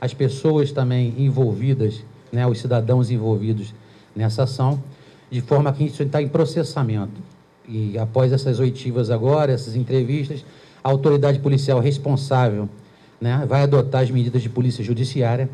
as 0.00 0.14
pessoas 0.14 0.72
também 0.72 1.14
envolvidas, 1.18 2.02
né, 2.32 2.46
os 2.46 2.58
cidadãos 2.58 3.10
envolvidos 3.10 3.74
nessa 4.14 4.44
ação, 4.44 4.82
de 5.30 5.40
forma 5.40 5.72
que 5.72 5.84
isso 5.84 6.02
está 6.02 6.22
em 6.22 6.28
processamento 6.28 7.25
e 7.68 7.98
após 7.98 8.32
essas 8.32 8.60
oitivas 8.60 9.10
agora, 9.10 9.52
essas 9.52 9.74
entrevistas, 9.74 10.44
a 10.82 10.88
autoridade 10.88 11.38
policial 11.38 11.80
responsável 11.80 12.68
né, 13.20 13.44
vai 13.48 13.62
adotar 13.62 14.02
as 14.02 14.10
medidas 14.10 14.42
de 14.42 14.48
polícia 14.48 14.84
judiciária, 14.84 15.48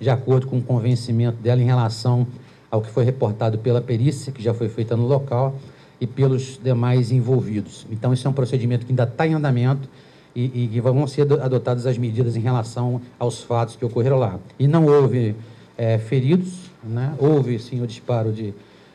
de 0.00 0.10
acordo 0.10 0.46
com 0.46 0.58
o 0.58 0.62
convencimento 0.62 1.38
dela 1.38 1.60
em 1.60 1.64
relação 1.64 2.26
ao 2.70 2.80
que 2.80 2.90
foi 2.90 3.04
reportado 3.04 3.58
pela 3.58 3.80
perícia, 3.80 4.32
que 4.32 4.42
já 4.42 4.52
foi 4.52 4.68
feita 4.68 4.96
no 4.96 5.06
local, 5.06 5.56
e 6.00 6.06
pelos 6.06 6.60
demais 6.62 7.10
envolvidos. 7.10 7.86
Então, 7.90 8.12
isso 8.12 8.26
é 8.26 8.30
um 8.30 8.34
procedimento 8.34 8.84
que 8.84 8.92
ainda 8.92 9.04
está 9.04 9.26
em 9.26 9.34
andamento 9.34 9.88
e, 10.34 10.68
que 10.70 10.80
vão 10.80 11.06
ser 11.06 11.22
adotadas 11.22 11.86
as 11.86 11.96
medidas 11.96 12.36
em 12.36 12.40
relação 12.40 13.00
aos 13.18 13.42
fatos 13.42 13.74
que 13.76 13.84
ocorreram 13.84 14.18
lá. 14.18 14.38
E 14.58 14.68
não 14.68 14.84
houve 14.84 15.34
é, 15.78 15.96
feridos, 15.96 16.70
né? 16.84 17.14
houve 17.18 17.58
sim 17.58 17.80
o 17.80 17.86
disparo 17.86 18.30
de, 18.30 18.52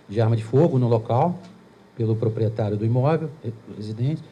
de 0.08 0.22
arma 0.22 0.36
de 0.36 0.44
fogo 0.44 0.78
no 0.78 0.88
local, 0.88 1.40
pelo 2.02 2.16
proprietário 2.16 2.76
do 2.76 2.84
imóvel, 2.84 3.30
residente, 3.78 4.24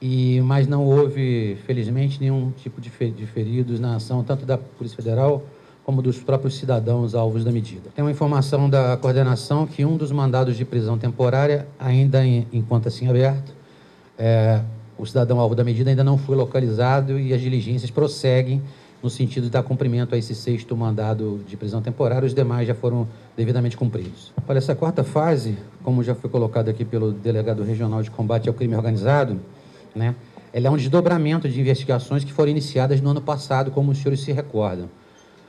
e, 0.00 0.42
mas 0.42 0.66
não 0.66 0.84
houve, 0.84 1.56
felizmente, 1.66 2.20
nenhum 2.20 2.50
tipo 2.50 2.82
de, 2.82 2.90
feridos 2.90 3.80
na 3.80 3.96
ação, 3.96 4.22
tanto 4.22 4.44
da 4.44 4.58
Polícia 4.58 4.96
Federal 4.96 5.42
como 5.84 6.02
dos 6.02 6.18
próprios 6.18 6.58
cidadãos 6.58 7.14
alvos 7.14 7.44
da 7.44 7.50
medida. 7.50 7.88
Tem 7.94 8.04
uma 8.04 8.10
informação 8.10 8.68
da 8.68 8.94
coordenação 8.98 9.66
que 9.66 9.86
um 9.86 9.96
dos 9.96 10.12
mandados 10.12 10.54
de 10.54 10.66
prisão 10.66 10.98
temporária, 10.98 11.66
ainda 11.78 12.24
enquanto 12.26 12.88
assim 12.88 13.08
aberto, 13.08 13.54
é, 14.18 14.60
o 14.98 15.06
cidadão 15.06 15.40
alvo 15.40 15.54
da 15.54 15.64
medida 15.64 15.88
ainda 15.88 16.04
não 16.04 16.18
foi 16.18 16.36
localizado 16.36 17.18
e 17.18 17.32
as 17.32 17.40
diligências 17.40 17.90
prosseguem 17.90 18.60
no 19.02 19.08
sentido 19.08 19.44
de 19.44 19.50
dar 19.50 19.62
cumprimento 19.62 20.14
a 20.14 20.18
esse 20.18 20.34
sexto 20.34 20.76
mandado 20.76 21.40
de 21.46 21.56
prisão 21.56 21.80
temporária, 21.80 22.26
os 22.26 22.34
demais 22.34 22.66
já 22.66 22.74
foram 22.74 23.06
devidamente 23.36 23.76
cumpridos. 23.76 24.32
Olha, 24.46 24.58
essa 24.58 24.74
quarta 24.74 25.04
fase, 25.04 25.56
como 25.82 26.02
já 26.02 26.14
foi 26.14 26.28
colocado 26.28 26.68
aqui 26.68 26.84
pelo 26.84 27.12
delegado 27.12 27.62
regional 27.62 28.02
de 28.02 28.10
combate 28.10 28.48
ao 28.48 28.54
crime 28.54 28.74
organizado, 28.74 29.38
né, 29.94 30.14
ela 30.52 30.68
é 30.68 30.70
um 30.70 30.76
desdobramento 30.76 31.48
de 31.48 31.60
investigações 31.60 32.24
que 32.24 32.32
foram 32.32 32.50
iniciadas 32.50 33.00
no 33.00 33.10
ano 33.10 33.20
passado, 33.20 33.70
como 33.70 33.92
os 33.92 33.98
senhores 33.98 34.20
se 34.20 34.32
recordam. 34.32 34.88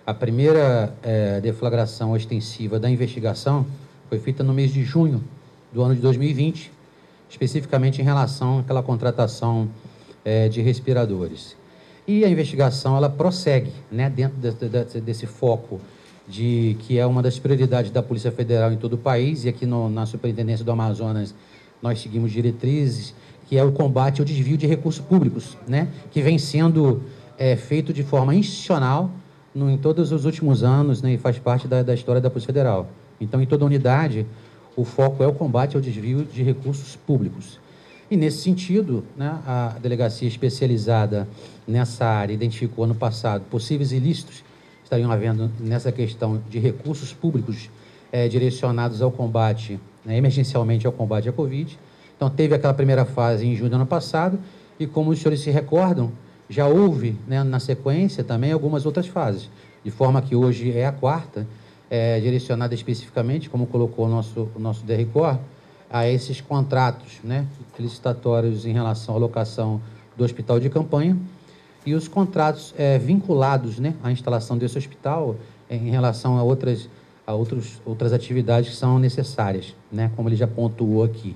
A 0.05 0.13
primeira 0.13 0.93
é, 1.01 1.39
deflagração 1.39 2.15
extensiva 2.15 2.79
da 2.79 2.89
investigação 2.89 3.65
foi 4.09 4.19
feita 4.19 4.43
no 4.43 4.53
mês 4.53 4.73
de 4.73 4.83
junho 4.83 5.23
do 5.71 5.81
ano 5.81 5.95
de 5.95 6.01
2020, 6.01 6.71
especificamente 7.29 8.01
em 8.01 8.03
relação 8.03 8.59
àquela 8.59 8.81
contratação 8.81 9.69
é, 10.25 10.49
de 10.49 10.61
respiradores. 10.61 11.55
E 12.09 12.25
a 12.25 12.27
investigação 12.27 12.97
ela 12.97 13.07
prossegue 13.07 13.71
né, 13.91 14.09
dentro 14.09 14.35
de, 14.39 14.51
de, 14.51 14.99
desse 14.99 15.27
foco 15.27 15.79
de 16.27 16.75
que 16.79 16.97
é 16.97 17.05
uma 17.05 17.21
das 17.21 17.37
prioridades 17.37 17.91
da 17.91 18.01
Polícia 18.01 18.31
Federal 18.31 18.73
em 18.73 18.77
todo 18.77 18.93
o 18.93 18.97
país, 18.97 19.45
e 19.45 19.49
aqui 19.49 19.63
no, 19.63 19.87
na 19.87 20.07
Superintendência 20.07 20.65
do 20.65 20.71
Amazonas 20.71 21.35
nós 21.79 22.01
seguimos 22.01 22.31
diretrizes, 22.31 23.13
que 23.47 23.59
é 23.59 23.63
o 23.63 23.71
combate 23.71 24.21
ao 24.21 24.25
desvio 24.25 24.57
de 24.57 24.65
recursos 24.65 25.05
públicos, 25.05 25.55
né, 25.67 25.87
que 26.09 26.19
vem 26.19 26.39
sendo 26.39 27.03
é, 27.37 27.55
feito 27.55 27.93
de 27.93 28.01
forma 28.01 28.33
institucional 28.33 29.11
no, 29.53 29.69
em 29.69 29.77
todos 29.77 30.11
os 30.11 30.25
últimos 30.25 30.63
anos 30.63 31.03
né, 31.03 31.13
e 31.13 31.17
faz 31.19 31.37
parte 31.37 31.67
da, 31.67 31.83
da 31.83 31.93
história 31.93 32.19
da 32.19 32.27
Polícia 32.31 32.47
Federal. 32.47 32.89
Então, 33.21 33.39
em 33.39 33.45
toda 33.45 33.63
unidade, 33.63 34.25
o 34.75 34.83
foco 34.83 35.23
é 35.23 35.27
o 35.27 35.33
combate 35.33 35.75
ao 35.75 35.81
desvio 35.81 36.25
de 36.25 36.41
recursos 36.41 36.95
públicos. 36.95 37.59
E, 38.11 38.17
nesse 38.17 38.39
sentido, 38.39 39.03
né, 39.15 39.39
a 39.45 39.75
delegacia 39.79 40.27
especializada 40.27 41.27
nessa 41.67 42.05
área 42.05 42.33
identificou 42.33 42.85
ano 42.85 42.95
passado 42.95 43.43
possíveis 43.51 43.91
ilícitos 43.91 44.43
estariam 44.83 45.11
havendo 45.11 45.51
nessa 45.59 45.91
questão 45.91 46.41
de 46.49 46.57
recursos 46.57 47.13
públicos 47.13 47.69
é, 48.11 48.27
direcionados 48.27 49.03
ao 49.03 49.11
combate, 49.11 49.79
né, 50.03 50.17
emergencialmente 50.17 50.87
ao 50.87 50.91
combate 50.93 51.29
à 51.29 51.31
Covid. 51.31 51.77
Então, 52.15 52.27
teve 52.31 52.55
aquela 52.55 52.73
primeira 52.73 53.05
fase 53.05 53.45
em 53.45 53.55
junho 53.55 53.69
do 53.69 53.75
ano 53.75 53.85
passado, 53.85 54.39
e 54.79 54.87
como 54.87 55.11
os 55.11 55.19
senhores 55.19 55.41
se 55.41 55.51
recordam, 55.51 56.11
já 56.49 56.65
houve 56.65 57.15
né, 57.27 57.43
na 57.43 57.59
sequência 57.59 58.23
também 58.23 58.51
algumas 58.51 58.87
outras 58.87 59.05
fases, 59.05 59.51
de 59.83 59.91
forma 59.91 60.19
que 60.19 60.35
hoje 60.35 60.75
é 60.75 60.87
a 60.87 60.91
quarta, 60.91 61.45
é, 61.87 62.19
direcionada 62.19 62.73
especificamente, 62.73 63.47
como 63.49 63.67
colocou 63.67 64.07
o 64.07 64.09
nosso, 64.09 64.49
o 64.55 64.59
nosso 64.59 64.83
DRCOR, 64.83 65.37
a 65.89 66.07
esses 66.07 66.39
contratos 66.39 67.19
né, 67.23 67.45
licitatórios 67.79 68.65
em 68.65 68.73
relação 68.73 69.15
à 69.15 69.17
locação 69.17 69.81
do 70.15 70.23
hospital 70.23 70.59
de 70.59 70.69
campanha, 70.69 71.17
e 71.85 71.93
os 71.93 72.07
contratos 72.07 72.73
é, 72.77 72.97
vinculados 72.97 73.79
né, 73.79 73.95
à 74.03 74.11
instalação 74.11 74.57
desse 74.57 74.77
hospital 74.77 75.35
em 75.69 75.89
relação 75.89 76.37
a 76.37 76.43
outras, 76.43 76.89
a 77.25 77.33
outros, 77.33 77.81
outras 77.85 78.13
atividades 78.13 78.71
que 78.71 78.75
são 78.75 78.99
necessárias, 78.99 79.75
né, 79.91 80.11
como 80.15 80.29
ele 80.29 80.35
já 80.35 80.47
pontuou 80.47 81.03
aqui. 81.03 81.35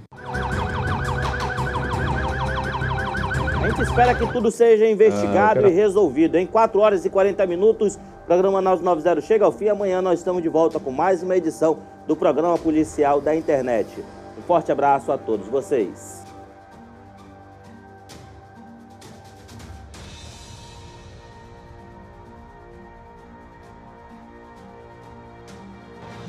A 3.62 3.70
gente 3.70 3.82
espera 3.82 4.14
que 4.14 4.32
tudo 4.32 4.51
seja 4.51 4.86
investigado 4.86 5.66
ah, 5.66 5.70
e 5.70 5.72
resolvido. 5.72 6.38
Em 6.38 6.45
4 6.45 6.80
horas 6.80 7.06
e 7.06 7.10
40 7.10 7.47
minutos, 7.47 7.95
o 7.95 8.26
programa 8.26 8.62
990 8.62 9.22
chega 9.22 9.45
ao 9.45 9.51
fim. 9.51 9.70
Amanhã 9.70 10.01
nós 10.01 10.20
estamos 10.20 10.43
de 10.43 10.49
volta 10.49 10.80
com 10.80 10.91
mais 10.91 11.24
uma 11.24 11.38
edição 11.38 11.80
do 12.06 12.16
programa 12.16 12.58
policial 12.58 13.22
da 13.22 13.34
internet. 13.34 13.88
Um 14.38 14.41
forte 14.41 14.71
abraço 14.71 15.11
a 15.11 15.17
todos 15.17 15.47
vocês. 15.47 16.23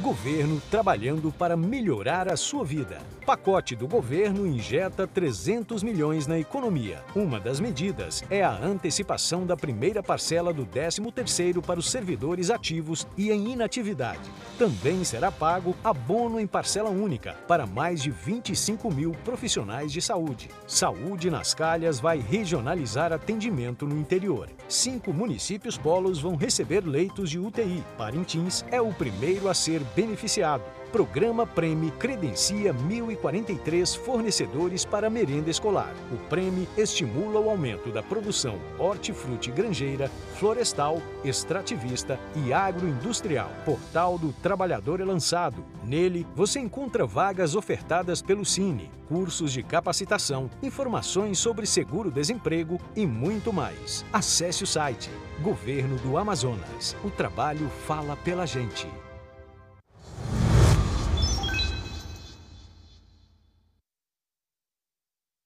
Governo 0.04 0.60
trabalhando 0.70 1.32
para 1.32 1.56
melhorar 1.56 2.30
a 2.30 2.36
sua 2.36 2.62
vida. 2.62 2.98
Pacote 3.24 3.74
do 3.74 3.88
governo 3.88 4.46
injeta 4.46 5.06
300 5.06 5.82
milhões 5.82 6.26
na 6.26 6.38
economia. 6.38 7.02
Uma 7.16 7.40
das 7.40 7.58
medidas 7.58 8.22
é 8.28 8.42
a 8.44 8.52
antecipação 8.52 9.46
da 9.46 9.56
primeira 9.56 10.02
parcela 10.02 10.52
do 10.52 10.66
13º 10.66 11.62
para 11.62 11.80
os 11.80 11.90
servidores 11.90 12.50
ativos 12.50 13.06
e 13.16 13.32
em 13.32 13.52
inatividade. 13.52 14.30
Também 14.58 15.02
será 15.04 15.32
pago 15.32 15.74
abono 15.82 16.38
em 16.38 16.46
parcela 16.46 16.90
única 16.90 17.32
para 17.48 17.64
mais 17.64 18.02
de 18.02 18.10
25 18.10 18.92
mil 18.92 19.12
profissionais 19.24 19.90
de 19.90 20.02
saúde. 20.02 20.50
Saúde 20.66 21.30
nas 21.30 21.54
Calhas 21.54 21.98
vai 21.98 22.18
regionalizar 22.18 23.10
atendimento 23.10 23.86
no 23.86 23.98
interior. 23.98 24.50
Cinco 24.68 25.14
municípios 25.14 25.78
polos 25.78 26.20
vão 26.20 26.36
receber 26.36 26.86
leitos 26.86 27.30
de 27.30 27.38
UTI. 27.38 27.82
Parintins 27.96 28.66
é 28.70 28.82
o 28.82 28.92
primeiro 28.92 29.48
a 29.48 29.54
ser 29.54 29.80
beneficiado. 29.94 30.62
Programa 30.94 31.44
Prêmio 31.44 31.90
credencia 31.98 32.72
1.043 32.72 33.98
fornecedores 33.98 34.84
para 34.84 35.10
merenda 35.10 35.50
escolar. 35.50 35.92
O 36.12 36.16
Prêmio 36.28 36.68
estimula 36.78 37.40
o 37.40 37.50
aumento 37.50 37.90
da 37.90 38.00
produção 38.00 38.60
hortifruti 38.78 39.50
granjeira, 39.50 40.08
florestal, 40.38 41.02
extrativista 41.24 42.16
e 42.36 42.52
agroindustrial. 42.52 43.50
Portal 43.64 44.16
do 44.16 44.32
Trabalhador 44.34 45.00
é 45.00 45.04
lançado. 45.04 45.64
Nele, 45.82 46.24
você 46.32 46.60
encontra 46.60 47.04
vagas 47.04 47.56
ofertadas 47.56 48.22
pelo 48.22 48.44
Cine, 48.44 48.88
cursos 49.08 49.52
de 49.52 49.64
capacitação, 49.64 50.48
informações 50.62 51.40
sobre 51.40 51.66
seguro-desemprego 51.66 52.80
e 52.94 53.04
muito 53.04 53.52
mais. 53.52 54.04
Acesse 54.12 54.62
o 54.62 54.66
site 54.66 55.10
Governo 55.42 55.96
do 55.96 56.16
Amazonas. 56.16 56.96
O 57.02 57.10
trabalho 57.10 57.68
fala 57.84 58.14
pela 58.14 58.46
gente. 58.46 58.86